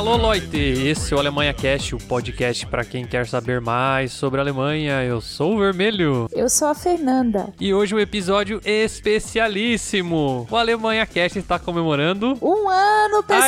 Alô, 0.00 0.16
Leute! 0.16 0.56
Esse 0.56 1.12
é 1.12 1.16
o 1.18 1.20
Alemanha 1.20 1.52
Cast, 1.52 1.94
o 1.94 1.98
podcast 1.98 2.66
para 2.66 2.86
quem 2.86 3.04
quer 3.04 3.26
saber 3.26 3.60
mais 3.60 4.12
sobre 4.12 4.40
a 4.40 4.42
Alemanha. 4.42 5.04
Eu 5.04 5.20
sou 5.20 5.56
o 5.56 5.58
Vermelho. 5.58 6.26
Eu 6.32 6.48
sou 6.48 6.68
a 6.68 6.74
Fernanda. 6.74 7.52
E 7.60 7.74
hoje 7.74 7.94
um 7.94 7.98
episódio 8.00 8.62
especialíssimo. 8.64 10.46
O 10.50 10.56
Alemanha 10.56 11.04
Cast 11.04 11.38
está 11.38 11.58
comemorando 11.58 12.38
Um 12.40 12.66
ano, 12.66 13.22
pessoal! 13.24 13.42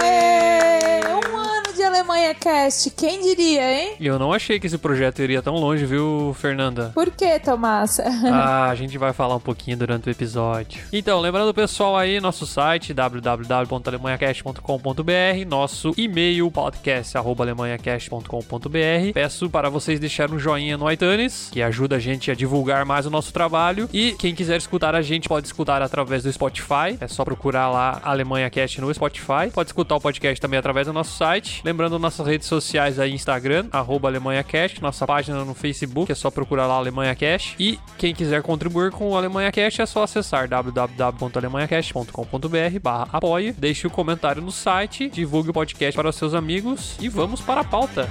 Aê! 0.00 1.02
Ê! 1.02 1.08
Um 1.08 1.36
ano 1.36 1.45
Alemanha 1.86 2.34
Cast. 2.34 2.90
Quem 2.90 3.22
diria, 3.22 3.72
hein? 3.72 3.94
Eu 4.00 4.18
não 4.18 4.32
achei 4.32 4.58
que 4.60 4.66
esse 4.66 4.78
projeto 4.78 5.20
iria 5.22 5.40
tão 5.42 5.54
longe, 5.54 5.84
viu, 5.86 6.34
Fernanda? 6.38 6.90
Por 6.94 7.10
que, 7.10 7.38
Tomás? 7.40 7.98
Ah, 8.26 8.68
a 8.70 8.74
gente 8.74 8.98
vai 8.98 9.12
falar 9.12 9.36
um 9.36 9.40
pouquinho 9.40 9.76
durante 9.76 10.08
o 10.08 10.10
episódio. 10.10 10.82
Então, 10.92 11.20
lembrando 11.20 11.48
o 11.50 11.54
pessoal 11.54 11.96
aí, 11.96 12.20
nosso 12.20 12.44
site 12.46 12.92
www.alemanhacast.com.br, 12.92 15.48
nosso 15.48 15.92
e-mail 15.96 16.50
podcast@alemanhacast.com.br. 16.50 19.12
Peço 19.14 19.48
para 19.48 19.70
vocês 19.70 20.00
deixarem 20.00 20.34
um 20.34 20.38
joinha 20.38 20.76
no 20.76 20.90
iTunes, 20.90 21.48
que 21.52 21.62
ajuda 21.62 21.96
a 21.96 21.98
gente 21.98 22.30
a 22.30 22.34
divulgar 22.34 22.84
mais 22.84 23.06
o 23.06 23.10
nosso 23.10 23.32
trabalho. 23.32 23.88
E 23.92 24.12
quem 24.12 24.34
quiser 24.34 24.56
escutar 24.56 24.94
a 24.94 25.02
gente 25.02 25.28
pode 25.28 25.46
escutar 25.46 25.82
através 25.82 26.22
do 26.24 26.32
Spotify. 26.32 26.96
É 27.00 27.08
só 27.08 27.24
procurar 27.24 27.70
lá 27.70 28.00
Alemanha 28.02 28.50
Cast 28.50 28.80
no 28.80 28.92
Spotify. 28.92 29.50
Pode 29.52 29.68
escutar 29.70 29.96
o 29.96 30.00
podcast 30.00 30.40
também 30.40 30.58
através 30.58 30.86
do 30.86 30.92
nosso 30.92 31.16
site. 31.16 31.60
Lembrando 31.64 31.75
nossas 31.76 32.26
redes 32.26 32.48
sociais 32.48 32.98
aí, 32.98 33.12
Instagram, 33.12 33.66
arroba 33.70 34.08
Alemanha 34.08 34.42
Cast, 34.42 34.82
nossa 34.82 35.06
página 35.06 35.44
no 35.44 35.54
Facebook, 35.54 36.10
é 36.10 36.14
só 36.14 36.30
procurar 36.30 36.66
lá 36.66 36.74
Alemanha 36.74 37.14
Cast. 37.14 37.54
E 37.58 37.78
quem 37.98 38.14
quiser 38.14 38.40
contribuir 38.42 38.90
com 38.90 39.10
o 39.10 39.16
Alemanha 39.16 39.52
Cast 39.52 39.82
é 39.82 39.86
só 39.86 40.02
acessar 40.02 40.48
www.alemanhacast.com.br 40.48 42.80
barra 42.82 43.08
apoie, 43.12 43.52
deixe 43.52 43.86
o 43.86 43.90
comentário 43.90 44.42
no 44.42 44.50
site, 44.50 45.08
divulgue 45.08 45.50
o 45.50 45.52
podcast 45.52 45.94
para 45.96 46.08
os 46.08 46.16
seus 46.16 46.34
amigos 46.34 46.96
e 47.00 47.08
vamos 47.08 47.40
para 47.40 47.60
a 47.60 47.64
pauta. 47.64 48.08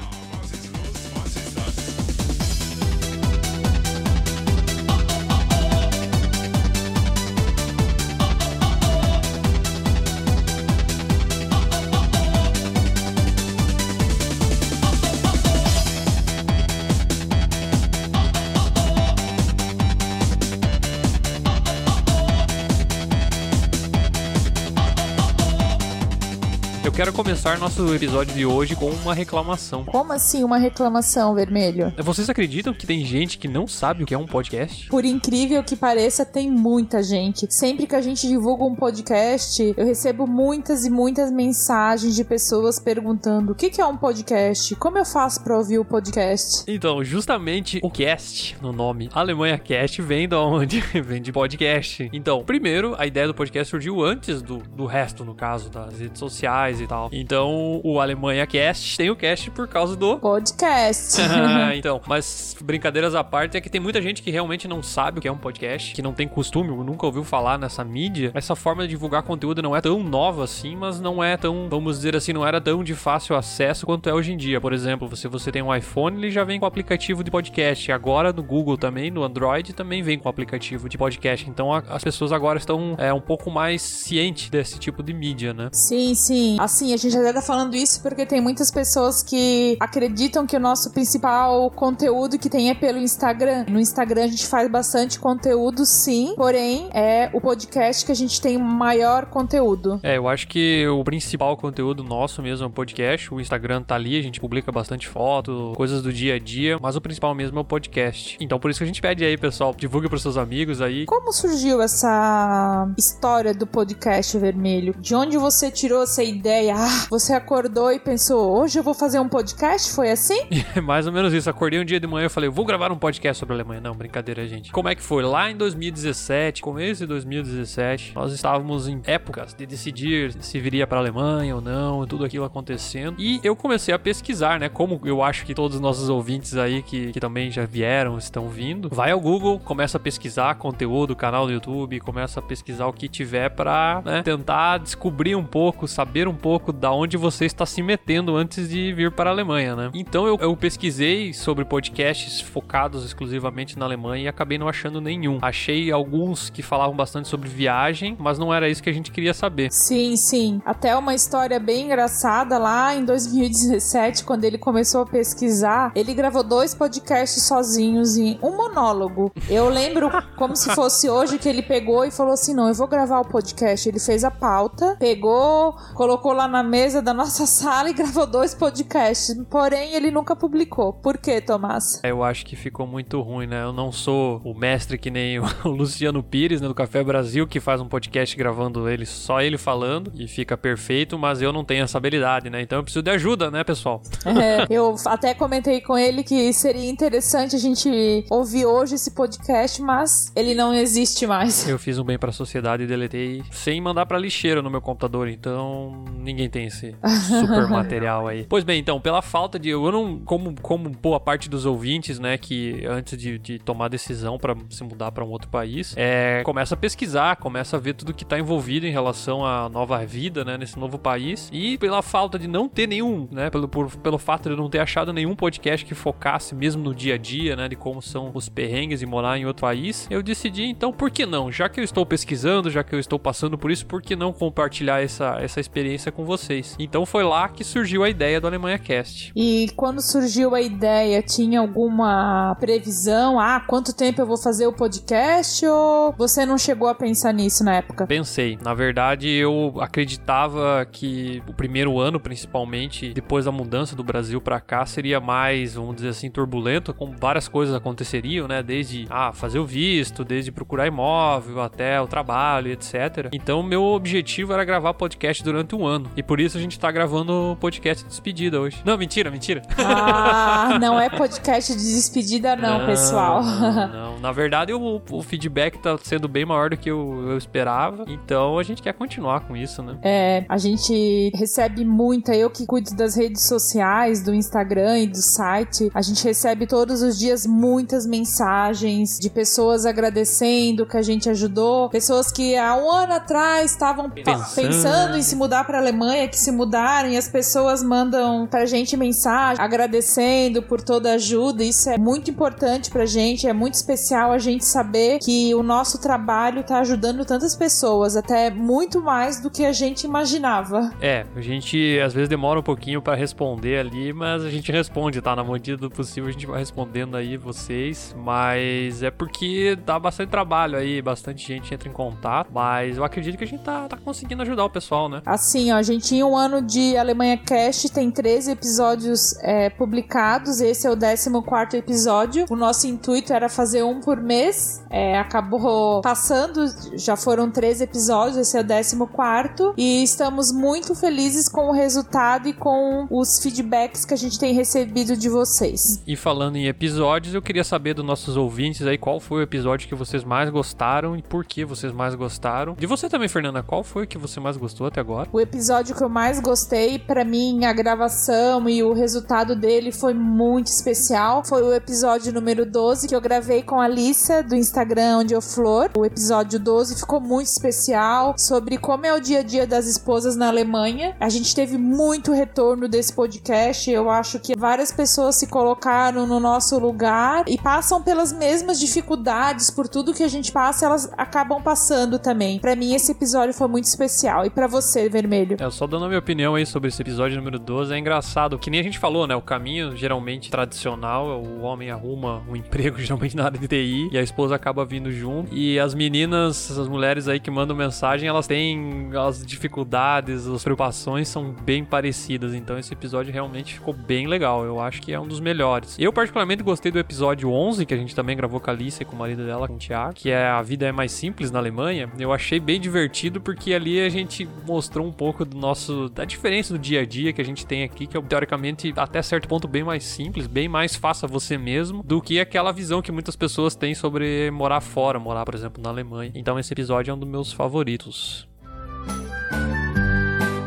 Quero 26.96 27.12
começar 27.12 27.60
nosso 27.60 27.94
episódio 27.94 28.34
de 28.34 28.46
hoje 28.46 28.74
com 28.74 28.90
uma 28.90 29.14
reclamação. 29.14 29.84
Como 29.84 30.14
assim 30.14 30.46
uma 30.46 30.58
reclamação, 30.58 31.36
Vermelho? 31.36 31.94
Vocês 31.98 32.30
acreditam 32.30 32.74
que 32.74 32.88
tem 32.88 33.04
gente 33.04 33.38
que 33.38 33.50
não 33.50 33.68
sabe 33.68 34.04
o 34.04 34.06
que 34.06 34.14
é 34.14 34.18
um 34.18 34.26
podcast? 34.26 34.88
Por 34.88 35.04
incrível 35.04 35.62
que 35.62 35.76
pareça, 35.76 36.26
tem 36.26 36.50
muita 36.50 37.04
gente. 37.04 37.54
Sempre 37.54 37.86
que 37.86 37.96
a 37.96 38.02
gente 38.02 38.26
divulga 38.30 38.64
um 38.64 38.74
podcast, 38.74 39.74
eu 39.76 39.86
recebo 39.86 40.26
muitas 40.26 40.86
e 40.86 40.90
muitas 40.90 41.30
mensagens 41.30 42.16
de 42.16 42.24
pessoas 42.24 42.80
perguntando 42.80 43.52
o 43.52 43.56
que 43.56 43.82
é 43.82 43.86
um 43.86 43.98
podcast, 43.98 44.74
como 44.78 44.98
eu 44.98 45.06
faço 45.06 45.44
pra 45.44 45.58
ouvir 45.58 45.80
o 45.80 45.84
podcast. 45.84 46.64
Então, 46.66 47.04
justamente 47.04 47.82
o 47.84 47.92
cast 47.92 48.56
no 48.62 48.72
nome 48.72 49.10
Alemanha 49.14 49.58
Cast 49.58 50.02
vem 50.02 50.30
de 50.30 50.36
onde? 50.36 50.80
vem 51.04 51.22
de 51.22 51.34
podcast. 51.34 52.10
Então, 52.14 52.42
primeiro, 52.46 52.96
a 52.98 53.06
ideia 53.06 53.28
do 53.28 53.34
podcast 53.34 53.70
surgiu 53.70 54.02
antes 54.02 54.42
do, 54.42 54.60
do 54.60 54.86
resto, 54.86 55.26
no 55.26 55.36
caso, 55.36 55.70
das 55.70 56.00
redes 56.00 56.20
sociais 56.20 56.80
e 56.80 56.85
tal. 56.88 57.10
Então, 57.12 57.82
o 57.84 58.00
Alemanha 58.00 58.46
Cast 58.46 58.98
tem 58.98 59.10
o 59.10 59.16
cast 59.16 59.50
por 59.52 59.68
causa 59.68 59.96
do. 59.96 60.18
Podcast. 60.20 61.22
então, 61.76 62.02
mas 62.08 62.56
brincadeiras 62.62 63.16
à 63.16 63.24
parte, 63.24 63.58
é 63.58 63.62
que 63.62 63.70
tem 63.70 63.82
muita 63.82 64.02
gente 64.02 64.22
que 64.22 64.32
realmente 64.32 64.68
não 64.68 64.82
sabe 64.82 65.20
o 65.20 65.22
que 65.22 65.28
é 65.28 65.32
um 65.32 65.38
podcast, 65.38 65.94
que 65.94 66.02
não 66.02 66.14
tem 66.14 66.28
costume, 66.28 66.70
nunca 66.84 67.06
ouviu 67.06 67.24
falar 67.24 67.58
nessa 67.58 67.84
mídia. 67.84 68.32
Essa 68.34 68.56
forma 68.56 68.84
de 68.84 68.90
divulgar 68.90 69.24
conteúdo 69.24 69.62
não 69.62 69.76
é 69.76 69.82
tão 69.82 70.04
nova 70.04 70.44
assim, 70.44 70.76
mas 70.76 71.00
não 71.00 71.24
é 71.24 71.38
tão, 71.38 71.68
vamos 71.70 71.98
dizer 71.98 72.16
assim, 72.16 72.34
não 72.34 72.46
era 72.46 72.60
tão 72.62 72.84
de 72.84 72.94
fácil 72.94 73.36
acesso 73.36 73.86
quanto 73.86 74.10
é 74.10 74.14
hoje 74.14 74.32
em 74.32 74.38
dia. 74.38 74.60
Por 74.62 74.74
exemplo, 74.74 75.16
se 75.16 75.28
você 75.28 75.52
tem 75.52 75.62
um 75.62 75.74
iPhone, 75.76 76.18
ele 76.18 76.32
já 76.32 76.44
vem 76.44 76.60
com 76.60 76.66
o 76.66 76.68
aplicativo 76.68 77.24
de 77.24 77.32
podcast. 77.32 77.92
Agora 77.92 78.32
no 78.32 78.44
Google 78.44 78.78
também, 78.78 79.12
no 79.12 79.24
Android 79.24 79.74
também 79.74 80.02
vem 80.02 80.18
com 80.18 80.28
o 80.28 80.30
aplicativo 80.30 80.88
de 80.90 80.98
podcast. 80.98 81.50
Então 81.50 81.74
a- 81.74 81.84
as 81.90 82.04
pessoas 82.04 82.32
agora 82.32 82.58
estão 82.58 82.96
é, 82.98 83.14
um 83.14 83.22
pouco 83.22 83.50
mais 83.52 83.82
cientes 83.82 84.50
desse 84.50 84.80
tipo 84.80 85.02
de 85.04 85.14
mídia, 85.14 85.54
né? 85.54 85.70
Sim, 85.72 86.14
sim. 86.16 86.58
Assim, 86.76 86.94
a 86.94 86.98
gente 86.98 87.14
já 87.14 87.32
tá 87.32 87.42
falando 87.42 87.74
isso 87.74 88.02
porque 88.02 88.26
tem 88.26 88.42
muitas 88.42 88.70
pessoas 88.70 89.24
que 89.24 89.78
acreditam 89.80 90.46
que 90.46 90.58
o 90.58 90.60
nosso 90.60 90.92
principal 90.92 91.72
conteúdo 91.72 92.38
que 92.38 92.50
tem 92.50 92.70
é 92.70 92.74
pelo 92.74 92.98
Instagram. 92.98 93.64
No 93.70 93.80
Instagram 93.80 94.26
a 94.26 94.28
gente 94.28 94.46
faz 94.46 94.70
bastante 94.70 95.18
conteúdo, 95.18 95.86
sim, 95.86 96.34
porém 96.36 96.90
é 96.94 97.30
o 97.32 97.40
podcast 97.40 98.06
que 98.06 98.12
a 98.12 98.16
gente 98.16 98.42
tem 98.42 98.58
maior 98.58 99.28
conteúdo. 99.28 100.02
É, 100.04 100.18
eu 100.18 100.28
acho 100.28 100.50
que 100.50 100.86
o 100.86 101.02
principal 101.06 101.56
conteúdo 101.56 102.04
nosso 102.04 102.42
mesmo 102.42 102.66
é 102.66 102.68
o 102.68 102.70
podcast. 102.70 103.34
O 103.34 103.40
Instagram 103.40 103.82
tá 103.82 103.96
ali, 103.96 104.20
a 104.20 104.22
gente 104.22 104.42
publica 104.42 104.70
bastante 104.70 105.08
foto, 105.08 105.72
coisas 105.78 106.02
do 106.02 106.12
dia 106.12 106.36
a 106.36 106.40
dia, 106.40 106.78
mas 106.82 106.98
o 106.98 107.00
principal 107.00 107.34
mesmo 107.34 107.58
é 107.58 107.62
o 107.62 107.66
podcast. 107.66 108.36
Então 108.42 108.60
por 108.60 108.70
isso 108.70 108.82
que 108.82 108.84
a 108.84 108.88
gente 108.88 109.02
pede 109.02 109.24
aí, 109.24 109.38
pessoal, 109.38 109.74
divulgue 109.74 110.10
pros 110.10 110.24
seus 110.24 110.36
amigos 110.36 110.82
aí. 110.82 111.06
Como 111.06 111.32
surgiu 111.32 111.82
essa 111.82 112.86
história 112.98 113.54
do 113.54 113.66
podcast 113.66 114.38
vermelho? 114.38 114.94
De 115.00 115.16
onde 115.16 115.38
você 115.38 115.72
tirou 115.72 116.04
essa 116.04 116.22
ideia? 116.22 116.65
Ah, 116.70 117.08
você 117.10 117.34
acordou 117.34 117.92
e 117.92 118.00
pensou, 118.00 118.58
hoje 118.58 118.80
eu 118.80 118.84
vou 118.84 118.94
fazer 118.94 119.20
um 119.20 119.28
podcast? 119.30 119.94
Foi 119.94 120.12
assim? 120.12 120.40
É 120.76 120.82
mais 120.82 121.08
ou 121.08 121.14
menos 121.14 121.34
isso. 121.34 121.50
Acordei 121.50 121.80
um 121.80 121.86
dia 121.86 122.00
de 122.00 122.08
manhã 122.08 122.26
e 122.26 122.30
falei, 122.30 122.50
vou 122.50 122.66
gravar 122.66 122.92
um 122.92 122.98
podcast 122.98 123.40
sobre 123.40 123.54
a 123.54 123.58
Alemanha. 123.58 123.80
Não, 123.80 123.94
brincadeira, 123.94 124.46
gente. 124.48 124.72
Como 124.72 124.90
é 124.90 124.96
que 124.96 125.02
foi? 125.02 125.24
Lá 125.24 125.50
em 125.50 125.56
2017, 125.56 126.62
começo 126.62 127.02
de 127.02 127.08
2017, 127.08 128.14
nós 128.14 128.34
estávamos 128.34 128.88
em 128.88 129.02
épocas 129.06 129.54
de 129.54 129.66
decidir 129.66 130.34
se 130.42 130.60
viria 130.60 130.86
para 130.86 130.98
a 130.98 131.02
Alemanha 131.02 131.56
ou 131.56 131.62
não, 131.62 132.06
tudo 132.06 132.26
aquilo 132.26 132.44
acontecendo. 132.44 133.16
E 133.20 133.40
eu 133.44 133.56
comecei 133.56 133.94
a 133.94 134.00
pesquisar, 134.00 134.60
né? 134.60 134.68
Como 134.68 135.00
eu 135.06 135.24
acho 135.24 135.46
que 135.46 135.54
todos 135.54 135.76
os 135.76 135.82
nossos 135.82 136.10
ouvintes 136.10 136.58
aí 136.58 136.82
que, 136.82 137.12
que 137.12 137.20
também 137.20 137.50
já 137.52 137.66
vieram, 137.66 138.18
estão 138.18 138.50
vindo. 138.50 138.90
Vai 138.92 139.12
ao 139.12 139.20
Google, 139.20 139.60
começa 139.60 139.98
a 139.98 140.00
pesquisar 140.00 140.56
conteúdo, 140.56 141.16
canal 141.16 141.46
do 141.46 141.54
YouTube, 141.54 142.00
começa 142.00 142.40
a 142.40 142.44
pesquisar 142.44 142.88
o 142.88 142.94
que 142.94 143.08
tiver 143.08 143.50
para 143.50 144.02
né, 144.04 144.24
tentar 144.24 144.80
descobrir 144.80 145.36
um 145.36 145.44
pouco, 145.44 145.88
saber 145.88 146.28
um 146.28 146.36
pouco 146.36 146.55
da 146.72 146.92
onde 146.92 147.18
você 147.18 147.46
está 147.46 147.66
se 147.66 147.82
metendo 147.82 148.36
antes 148.36 148.70
de 148.70 148.94
vir 148.94 149.12
para 149.12 149.30
a 149.30 149.34
Alemanha, 149.34 149.76
né? 149.76 149.92
Então 149.94 150.26
eu, 150.28 150.38
eu 150.40 150.56
pesquisei 150.56 151.34
sobre 151.34 151.66
podcasts 151.66 152.42
focados 152.42 153.06
exclusivamente 153.06 153.78
na 153.78 153.86
Alemanha 153.86 154.26
e 154.26 154.28
acabei 154.28 154.58
não 154.58 154.68
achando 154.68 155.00
nenhum. 155.02 155.40
Achei 155.42 155.92
alguns 155.92 156.50
que 156.50 156.62
falavam 156.62 156.96
bastante 156.96 157.28
sobre 157.28 157.50
viagem, 157.50 158.16
mas 158.20 158.40
não 158.40 158.54
era 158.54 158.70
isso 158.70 158.82
que 158.82 158.90
a 158.90 158.94
gente 158.94 159.12
queria 159.12 159.34
saber. 159.34 159.72
Sim, 159.72 160.16
sim. 160.16 160.62
Até 160.66 160.96
uma 160.96 161.14
história 161.14 161.60
bem 161.60 161.86
engraçada 161.86 162.58
lá 162.58 162.96
em 162.96 163.06
2017, 163.06 164.24
quando 164.24 164.44
ele 164.44 164.58
começou 164.58 165.02
a 165.02 165.06
pesquisar, 165.06 165.92
ele 165.96 166.14
gravou 166.14 166.44
dois 166.44 166.74
podcasts 166.74 167.44
sozinhos 167.44 168.18
em 168.18 168.40
um 168.42 168.56
monólogo. 168.56 169.32
Eu 169.50 169.70
lembro 169.70 170.10
como 170.38 170.56
se 170.56 170.74
fosse 170.74 171.10
hoje 171.10 171.38
que 171.38 171.48
ele 171.48 171.62
pegou 171.62 172.06
e 172.06 172.12
falou 172.12 172.34
assim: 172.34 172.54
"Não, 172.54 172.68
eu 172.68 172.74
vou 172.74 172.88
gravar 172.88 173.20
o 173.20 173.26
podcast". 173.26 173.88
Ele 173.88 174.00
fez 174.00 174.24
a 174.24 174.32
pauta, 174.32 174.96
pegou, 175.00 175.76
colocou 175.94 176.34
lá 176.34 176.45
na 176.48 176.64
mesa 176.64 177.02
da 177.02 177.14
nossa 177.14 177.46
sala 177.48 177.90
e 177.90 177.94
gravou 177.94 178.26
dois 178.26 178.54
podcasts. 178.54 179.36
Porém, 179.50 179.94
ele 179.94 180.12
nunca 180.12 180.36
publicou. 180.36 180.94
Por 180.94 181.18
quê, 181.18 181.42
Tomás? 181.42 182.00
Eu 182.04 182.24
acho 182.24 182.46
que 182.46 182.56
ficou 182.56 182.88
muito 182.88 183.22
ruim, 183.22 183.48
né? 183.48 183.64
Eu 183.64 183.74
não 183.74 183.92
sou 183.92 184.42
o 184.44 184.54
mestre 184.54 184.98
que 184.98 185.10
nem 185.10 185.40
o 185.64 185.70
Luciano 185.70 186.24
Pires, 186.24 186.62
né, 186.62 186.68
do 186.68 186.76
Café 186.76 187.04
Brasil, 187.04 187.48
que 187.48 187.60
faz 187.60 187.82
um 187.82 187.88
podcast 187.88 188.36
gravando 188.36 188.88
ele, 188.90 189.06
só 189.06 189.42
ele 189.42 189.58
falando, 189.58 190.12
e 190.16 190.28
fica 190.28 190.58
perfeito, 190.58 191.18
mas 191.18 191.42
eu 191.42 191.52
não 191.52 191.64
tenho 191.64 191.84
essa 191.84 191.98
habilidade, 191.98 192.50
né? 192.50 192.62
Então 192.62 192.80
eu 192.80 192.84
preciso 192.84 193.04
de 193.04 193.12
ajuda, 193.12 193.50
né, 193.52 193.64
pessoal? 193.64 194.02
É, 194.26 194.66
eu 194.74 194.96
até 195.06 195.34
comentei 195.34 195.82
com 195.82 195.98
ele 195.98 196.24
que 196.24 196.52
seria 196.54 196.90
interessante 196.90 197.56
a 197.56 197.60
gente 197.60 198.26
ouvir 198.30 198.66
hoje 198.66 198.96
esse 198.96 199.12
podcast, 199.12 199.82
mas 199.82 200.32
ele 200.36 200.54
não 200.54 200.74
existe 200.74 201.26
mais. 201.28 201.68
Eu 201.68 201.80
fiz 201.80 201.98
um 201.98 202.04
bem 202.04 202.18
pra 202.18 202.32
sociedade 202.32 202.84
e 202.84 202.88
deletei 202.88 203.44
sem 203.52 203.80
mandar 203.82 204.06
pra 204.06 204.18
lixeira 204.18 204.62
no 204.62 204.70
meu 204.70 204.82
computador, 204.82 205.28
então 205.28 206.04
ninguém 206.36 206.50
tem 206.50 206.66
esse 206.66 206.94
super 207.40 207.68
material 207.70 208.28
aí. 208.28 208.46
Pois 208.48 208.64
bem, 208.64 208.80
então, 208.80 209.00
pela 209.00 209.22
falta 209.22 209.58
de. 209.58 209.70
Eu 209.70 209.92
não. 209.92 210.20
Como, 210.20 210.54
como 210.62 210.90
boa 210.90 211.20
parte 211.20 211.50
dos 211.50 211.66
ouvintes, 211.66 212.20
né, 212.20 212.38
que 212.38 212.86
antes 212.86 213.18
de, 213.18 213.40
de 213.40 213.58
tomar 213.58 213.88
decisão 213.88 214.38
para 214.38 214.56
se 214.70 214.84
mudar 214.84 215.12
para 215.12 215.24
um 215.24 215.30
outro 215.30 215.50
país, 215.50 215.94
é, 215.96 216.42
começa 216.44 216.76
a 216.76 216.78
pesquisar, 216.78 217.38
começa 217.38 217.78
a 217.78 217.80
ver 217.80 217.94
tudo 217.94 218.14
que 218.14 218.26
tá 218.26 218.38
envolvido 218.38 218.86
em 218.86 218.92
relação 218.92 219.46
à 219.46 219.70
nova 219.70 220.06
vida, 220.06 220.44
né, 220.44 220.58
nesse 220.58 220.78
novo 220.78 221.00
país. 221.00 221.50
E 221.54 221.78
pela 221.78 222.02
falta 222.02 222.38
de 222.38 222.48
não 222.48 222.68
ter 222.68 222.88
nenhum, 222.88 223.28
né, 223.32 223.50
pelo, 223.50 223.68
por, 223.68 223.96
pelo 223.98 224.18
fato 224.18 224.50
de 224.50 224.56
não 224.56 224.70
ter 224.70 224.80
achado 224.80 225.14
nenhum 225.14 225.36
podcast 225.36 225.86
que 225.86 225.96
focasse 225.96 226.54
mesmo 226.54 226.84
no 226.84 226.94
dia 226.94 227.16
a 227.16 227.18
dia, 227.18 227.56
né, 227.56 227.70
de 227.70 227.76
como 227.76 228.02
são 228.02 228.32
os 228.34 228.50
perrengues 228.50 229.02
e 229.02 229.06
morar 229.06 229.38
em 229.38 229.46
outro 229.46 229.62
país, 229.62 230.08
eu 230.10 230.22
decidi, 230.22 230.64
então, 230.64 230.92
por 230.92 231.10
que 231.10 231.26
não? 231.26 231.52
Já 231.52 231.70
que 231.70 231.80
eu 231.80 231.84
estou 231.84 232.06
pesquisando, 232.06 232.70
já 232.70 232.84
que 232.84 232.94
eu 232.94 233.00
estou 233.00 233.18
passando 233.18 233.58
por 233.58 233.72
isso, 233.72 233.86
por 233.86 234.02
que 234.02 234.16
não 234.16 234.34
compartilhar 234.34 235.02
essa, 235.02 235.38
essa 235.40 235.60
experiência 235.60 236.12
com 236.12 236.25
vocês? 236.26 236.76
Então 236.80 237.06
foi 237.06 237.24
lá 237.24 237.48
que 237.48 237.64
surgiu 237.64 238.04
a 238.04 238.10
ideia 238.10 238.42
do 238.42 238.48
Alemanha 238.48 238.78
Cast. 238.78 239.32
E 239.36 239.72
quando 239.76 240.02
surgiu 240.02 240.56
a 240.56 240.62
ideia, 240.62 241.22
tinha 241.22 241.60
alguma 241.60 242.56
previsão? 242.60 243.40
Ah, 243.40 243.60
quanto 243.60 243.96
tempo 243.96 244.22
eu 244.22 244.26
vou 244.26 244.38
fazer 244.38 244.68
o 244.68 244.74
podcast? 244.74 245.66
Ou 245.66 246.14
você 246.18 246.46
não 246.46 246.58
chegou 246.58 246.88
a 246.88 246.96
pensar 246.96 247.34
nisso 247.34 247.64
na 247.64 247.76
época? 247.76 248.08
Pensei. 248.08 248.58
Na 248.64 248.74
verdade, 248.74 249.30
eu 249.30 249.76
acreditava 249.80 250.86
que 250.92 251.42
o 251.48 251.54
primeiro 251.54 252.00
ano, 252.00 252.20
principalmente, 252.20 253.14
depois 253.14 253.46
da 253.46 253.52
mudança 253.52 253.96
do 253.96 254.04
Brasil 254.04 254.42
para 254.42 254.60
cá, 254.60 254.86
seria 254.86 255.20
mais, 255.20 255.76
vamos 255.76 255.96
dizer 255.96 256.10
assim, 256.10 256.30
turbulento, 256.30 256.94
com 256.94 257.12
várias 257.12 257.48
coisas 257.48 257.76
aconteceriam, 257.76 258.48
né? 258.48 258.64
Desde 258.64 259.06
ah, 259.10 259.32
fazer 259.32 259.60
o 259.60 259.66
visto, 259.66 260.24
desde 260.24 260.52
procurar 260.52 260.88
imóvel 260.88 261.62
até 261.62 262.00
o 262.02 262.08
trabalho, 262.08 262.72
etc. 262.72 263.30
Então, 263.32 263.62
meu 263.62 263.84
objetivo 263.84 264.54
era 264.54 264.64
gravar 264.64 264.94
podcast 264.94 265.44
durante 265.44 265.76
um 265.76 265.86
ano. 265.86 266.05
E 266.16 266.24
por 266.24 266.40
isso 266.40 266.58
a 266.58 266.62
gente 266.62 266.80
tá 266.80 266.92
gravando 266.92 267.52
o 267.52 267.56
podcast 267.56 268.04
de 268.04 268.10
despedida 268.10 268.60
hoje. 268.60 268.82
Não, 268.86 268.98
mentira, 268.98 269.30
mentira. 269.32 269.62
Ah, 269.78 270.78
não 270.82 271.00
é 271.00 271.10
podcast 271.10 271.74
de 271.74 271.96
despedida, 271.96 272.56
não, 272.56 272.80
não 272.80 272.86
pessoal. 272.86 273.44
Não, 273.44 273.88
não, 273.88 274.20
na 274.22 274.32
verdade 274.32 274.74
o, 274.74 275.02
o, 275.12 275.22
feedback 275.22 275.78
tá 275.80 275.98
sendo 276.02 276.28
bem 276.28 276.46
maior 276.46 276.70
do 276.70 276.78
que 276.78 276.90
eu, 276.90 277.30
eu, 277.30 277.38
esperava. 277.38 278.06
Então 278.08 278.58
a 278.60 278.64
gente 278.64 278.82
quer 278.82 278.94
continuar 278.94 279.42
com 279.42 279.56
isso, 279.56 279.82
né? 279.82 279.98
É, 280.02 280.46
a 280.48 280.58
gente 280.58 281.32
recebe 281.36 281.84
muita, 281.86 282.36
eu 282.36 282.50
que 282.50 282.66
cuido 282.66 282.96
das 282.96 283.16
redes 283.16 283.44
sociais, 283.44 284.24
do 284.24 284.34
Instagram 284.34 285.00
e 285.00 285.08
do 285.08 285.22
site, 285.22 285.90
a 285.94 286.02
gente 286.02 286.24
recebe 286.24 286.68
todos 286.68 287.02
os 287.02 287.18
dias 287.18 287.46
muitas 287.46 288.06
mensagens 288.06 289.20
de 289.20 289.30
pessoas 289.30 289.86
agradecendo 289.86 290.86
que 290.86 290.98
a 290.98 291.02
gente 291.02 291.30
ajudou, 291.30 291.90
pessoas 291.90 292.32
que 292.32 292.56
há 292.56 292.76
um 292.76 292.90
ano 292.90 293.14
atrás 293.14 293.72
estavam 293.72 294.10
pensando. 294.10 294.56
pensando 294.56 295.18
em 295.18 295.22
se 295.22 295.36
mudar 295.36 295.64
para 295.64 295.80
Alemanha, 295.80 295.95
que 296.30 296.38
se 296.38 296.52
mudaram 296.52 297.10
e 297.10 297.18
as 297.18 297.28
pessoas 297.28 297.84
mandam 297.84 298.48
pra 298.48 298.66
gente 298.66 298.96
mensagem 298.98 299.64
agradecendo 299.64 300.62
por 300.62 300.82
toda 300.82 301.12
a 301.12 301.14
ajuda. 301.16 301.64
Isso 301.64 301.90
é 301.90 301.98
muito 301.98 302.30
importante 302.30 302.90
pra 302.90 303.06
gente, 303.06 303.48
é 303.48 303.54
muito 303.54 303.76
especial 303.76 304.32
a 304.32 304.38
gente 304.38 304.66
saber 304.66 305.20
que 305.20 305.54
o 305.56 305.64
nosso 305.64 306.00
trabalho 306.00 306.64
tá 306.64 306.80
ajudando 306.80 307.26
tantas 307.26 307.56
pessoas, 307.56 308.16
até 308.16 308.50
muito 308.50 309.02
mais 309.02 309.42
do 309.42 309.50
que 309.50 309.66
a 309.66 309.72
gente 309.72 310.04
imaginava. 310.06 310.92
É, 311.02 311.26
a 311.36 311.42
gente 311.42 312.00
às 312.00 312.14
vezes 312.14 312.30
demora 312.30 312.60
um 312.60 312.64
pouquinho 312.64 313.02
para 313.02 313.16
responder 313.16 313.80
ali, 313.80 314.14
mas 314.14 314.44
a 314.44 314.50
gente 314.50 314.72
responde, 314.72 315.22
tá? 315.22 315.36
Na 315.36 315.44
medida 315.44 315.78
do 315.78 315.90
possível 315.90 316.30
a 316.30 316.32
gente 316.32 316.46
vai 316.46 316.60
respondendo 316.60 317.16
aí 317.18 317.38
vocês, 317.38 318.16
mas 318.18 319.02
é 319.04 319.12
porque 319.12 319.78
dá 319.86 320.00
bastante 320.00 320.30
trabalho 320.30 320.78
aí, 320.78 321.02
bastante 321.02 321.46
gente 321.46 321.74
entra 321.74 321.88
em 321.88 321.92
contato, 321.92 322.50
mas 322.54 322.98
eu 322.98 323.04
acredito 323.04 323.38
que 323.38 323.44
a 323.44 323.48
gente 323.48 323.64
tá, 323.64 323.88
tá 323.88 323.98
conseguindo 323.98 324.42
ajudar 324.42 324.66
o 324.66 324.70
pessoal, 324.70 325.08
né? 325.10 325.22
Assim, 325.26 325.72
ó, 325.72 325.82
gente 325.86 326.08
tinha 326.08 326.26
um 326.26 326.36
ano 326.36 326.62
de 326.62 326.98
Alemanha 326.98 327.38
Cast, 327.38 327.90
tem 327.92 328.12
13 328.12 328.52
episódios 328.52 329.36
é, 329.42 329.70
publicados, 329.70 330.60
esse 330.60 330.88
é 330.88 330.92
o 330.92 330.98
14 330.98 331.78
episódio. 331.78 332.46
O 332.50 332.56
nosso 332.56 332.88
intuito 332.88 333.32
era 333.32 333.48
fazer 333.48 333.84
um 333.84 334.02
por 334.02 334.18
mês, 334.18 334.84
é, 334.90 335.18
acabou 335.18 336.02
passando, 336.02 336.66
já 336.98 337.16
foram 337.16 337.50
13 337.50 337.84
episódios, 337.84 338.38
esse 338.38 338.58
é 338.58 338.62
o 338.62 339.08
14 339.08 339.74
e 339.78 340.04
estamos 340.04 340.52
muito 340.52 340.96
felizes 340.96 341.48
com 341.48 341.70
o 341.70 341.72
resultado 341.72 342.48
e 342.48 342.54
com 342.54 343.08
os 343.10 343.40
feedbacks 343.40 344.06
que 344.06 344.14
a 344.14 344.18
gente 344.18 344.40
tem 344.40 344.54
recebido 344.54 345.16
de 345.16 345.30
vocês. 345.30 346.02
E 346.06 346.16
falando 346.16 346.56
em 346.56 346.68
episódios, 346.68 347.34
eu 347.34 347.42
queria 347.42 347.64
saber 347.64 347.94
dos 347.94 348.06
nossos 348.06 348.36
ouvintes 348.36 348.86
aí 348.86 348.98
qual 348.98 349.20
foi 349.20 349.40
o 349.40 349.44
episódio 349.44 349.88
que 349.88 349.96
vocês 349.96 350.24
mais 350.24 350.50
gostaram 350.50 351.16
e 351.16 351.22
por 351.22 351.46
que 351.46 351.64
vocês 351.64 351.94
mais 351.94 352.16
gostaram. 352.16 352.74
De 352.74 352.88
você 352.88 353.10
também, 353.10 353.28
Fernanda, 353.28 353.62
qual 353.62 353.84
foi 353.84 354.04
o 354.04 354.08
que 354.08 354.18
você 354.18 354.40
mais 354.40 354.58
gostou 354.58 354.88
até 354.88 355.00
agora? 355.00 355.30
O 355.32 355.40
episódio 355.40 355.75
que 355.84 356.02
eu 356.02 356.08
mais 356.08 356.40
gostei, 356.40 356.98
para 356.98 357.26
mim, 357.26 357.66
a 357.66 357.74
gravação 357.74 358.70
e 358.70 358.82
o 358.82 358.94
resultado 358.94 359.56
dele 359.56 359.92
foi 359.92 360.14
muito 360.14 360.68
especial. 360.68 361.44
Foi 361.44 361.62
o 361.62 361.74
episódio 361.74 362.32
número 362.32 362.66
12 362.66 363.08
que 363.08 363.16
eu 363.16 363.20
gravei 363.20 363.62
com 363.62 363.82
a 363.82 363.86
Alissa 363.86 364.42
do 364.42 364.56
Instagram 364.56 365.18
Onde 365.18 365.34
Eu 365.34 365.42
Flor. 365.42 365.92
O 365.98 366.06
episódio 366.06 366.60
12 366.60 366.96
ficou 366.96 367.20
muito 367.20 367.48
especial 367.48 368.36
sobre 368.38 368.78
como 368.78 369.06
é 369.06 369.14
o 369.14 369.20
dia 369.20 369.40
a 369.40 369.44
dia 369.44 369.68
das 369.68 369.86
esposas 369.86 370.38
na 370.38 370.48
Alemanha. 370.48 371.16
A 371.20 371.28
gente 371.28 371.54
teve 371.54 371.78
muito 371.78 372.32
retorno 372.32 372.88
desse 372.88 373.12
podcast. 373.12 373.92
Eu 373.92 374.10
acho 374.10 374.40
que 374.40 374.58
várias 374.58 374.92
pessoas 374.92 375.36
se 375.36 375.48
colocaram 375.48 376.26
no 376.26 376.40
nosso 376.40 376.80
lugar 376.80 377.44
e 377.48 377.58
passam 377.58 378.02
pelas 378.02 378.32
mesmas 378.32 378.80
dificuldades 378.80 379.70
por 379.70 379.88
tudo 379.88 380.14
que 380.14 380.24
a 380.24 380.28
gente 380.28 380.52
passa, 380.52 380.86
elas 380.86 381.12
acabam 381.18 381.62
passando 381.62 382.18
também. 382.18 382.60
Para 382.60 382.76
mim 382.76 382.94
esse 382.94 383.12
episódio 383.12 383.54
foi 383.54 383.68
muito 383.68 383.86
especial. 383.86 384.46
E 384.46 384.50
para 384.50 384.68
você, 384.68 385.10
Vermelho? 385.10 385.58
É, 385.66 385.72
só 385.72 385.88
dando 385.88 386.06
a 386.06 386.08
minha 386.08 386.20
opinião 386.20 386.56
aí 386.56 386.66
sobre 386.66 386.90
esse 386.90 387.02
episódio 387.02 387.38
número 387.38 387.58
12, 387.58 387.94
é 387.94 387.98
engraçado, 387.98 388.60
que 388.60 388.70
nem 388.70 388.80
a 388.80 388.84
gente 388.84 389.00
falou, 389.00 389.26
né? 389.26 389.36
O 389.36 389.42
caminho 389.42 389.96
geralmente 389.96 390.52
tradicional, 390.52 391.42
o 391.42 391.62
homem 391.62 391.90
arruma 391.90 392.44
um 392.48 392.56
emprego 392.56 392.98
geralmente 393.02 393.36
na 393.36 393.46
área 393.46 393.58
de 393.58 393.68
TI 393.68 394.10
e 394.12 394.18
a 394.18 394.22
esposa 394.22 394.56
acaba 394.56 394.86
vindo 394.86 395.12
junto. 395.12 395.54
E 395.54 395.80
as 395.80 395.94
meninas, 395.96 396.78
as 396.78 396.88
mulheres 396.88 397.28
aí 397.28 397.40
que 397.40 397.50
mandam 397.50 397.76
mensagem, 397.76 398.30
elas 398.30 398.46
têm 398.46 399.10
as 399.16 399.44
dificuldades, 399.44 400.48
as 400.48 400.64
preocupações 400.64 401.28
são 401.28 401.52
bem 401.52 401.84
parecidas. 401.84 402.54
Então 402.54 402.78
esse 402.78 402.94
episódio 402.94 403.34
realmente 403.34 403.74
ficou 403.74 403.94
bem 403.94 404.28
legal. 404.28 404.64
Eu 404.64 404.80
acho 404.80 405.02
que 405.02 405.14
é 405.14 405.20
um 405.20 405.28
dos 405.28 405.40
melhores. 405.40 405.96
Eu 405.98 406.14
particularmente 406.14 406.62
gostei 406.62 406.92
do 406.92 407.00
episódio 407.00 407.52
11, 407.52 407.86
que 407.86 407.94
a 407.94 407.98
gente 407.98 408.14
também 408.14 408.38
gravou 408.38 408.60
com 408.60 408.70
a 408.70 408.74
Alice 408.74 409.02
e 409.02 409.06
com 409.06 409.16
o 409.16 409.20
marido 409.20 409.46
dela, 409.46 409.68
com 409.68 409.76
o 409.76 409.80
Thiago, 409.80 410.14
que 410.14 410.30
é 410.30 410.46
A 410.46 410.62
Vida 410.62 410.86
é 410.86 410.92
Mais 410.92 411.12
Simples 411.12 411.50
na 411.50 411.60
Alemanha. 411.60 412.10
Eu 412.20 412.32
achei 412.32 412.60
bem 412.60 412.80
divertido 412.80 413.42
porque 413.42 413.74
ali 413.74 414.00
a 414.00 414.10
gente 414.10 414.48
mostrou 414.68 415.08
um 415.08 415.12
pouco 415.12 415.44
do 415.56 415.60
nosso 415.60 416.10
da 416.10 416.26
diferença 416.26 416.74
do 416.74 416.80
dia 416.80 417.02
a 417.02 417.06
dia 417.06 417.32
que 417.32 417.42
a 417.42 417.46
gente 417.46 417.66
tem 417.66 417.84
aqui, 417.84 418.06
que 418.06 418.18
é 418.18 418.22
teoricamente 418.22 418.94
até 418.96 419.22
certo 419.22 419.48
ponto 419.48 419.68
bem 419.68 419.84
mais 419.84 420.04
simples, 420.04 420.46
bem 420.46 420.68
mais 420.68 420.96
faça 420.96 421.26
você 421.26 421.58
mesmo 421.58 422.04
do 422.04 422.22
que 422.22 422.40
aquela 422.40 422.72
visão 422.72 423.02
que 423.02 423.12
muitas 423.12 423.36
pessoas 423.36 423.76
têm 423.76 423.96
sobre 423.96 424.52
morar 424.52 424.82
fora, 424.82 425.18
morar, 425.18 425.46
por 425.46 425.56
exemplo, 425.56 425.82
na 425.82 425.90
Alemanha. 425.90 426.32
Então 426.36 426.60
esse 426.60 426.74
episódio 426.74 427.12
é 427.12 427.14
um 427.14 427.18
dos 427.18 427.30
meus 427.30 427.54
favoritos. 427.54 428.48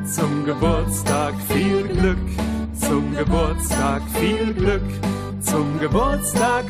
Zum 0.07 0.47
Geburtstag 0.47 1.37
viel 1.43 1.87
Glück, 1.89 2.21
zum 2.75 3.15
Geburtstag 3.15 4.03
viel 4.19 4.55
Glück, 4.55 4.85
zum 5.43 5.79
Geburtstag, 5.79 6.67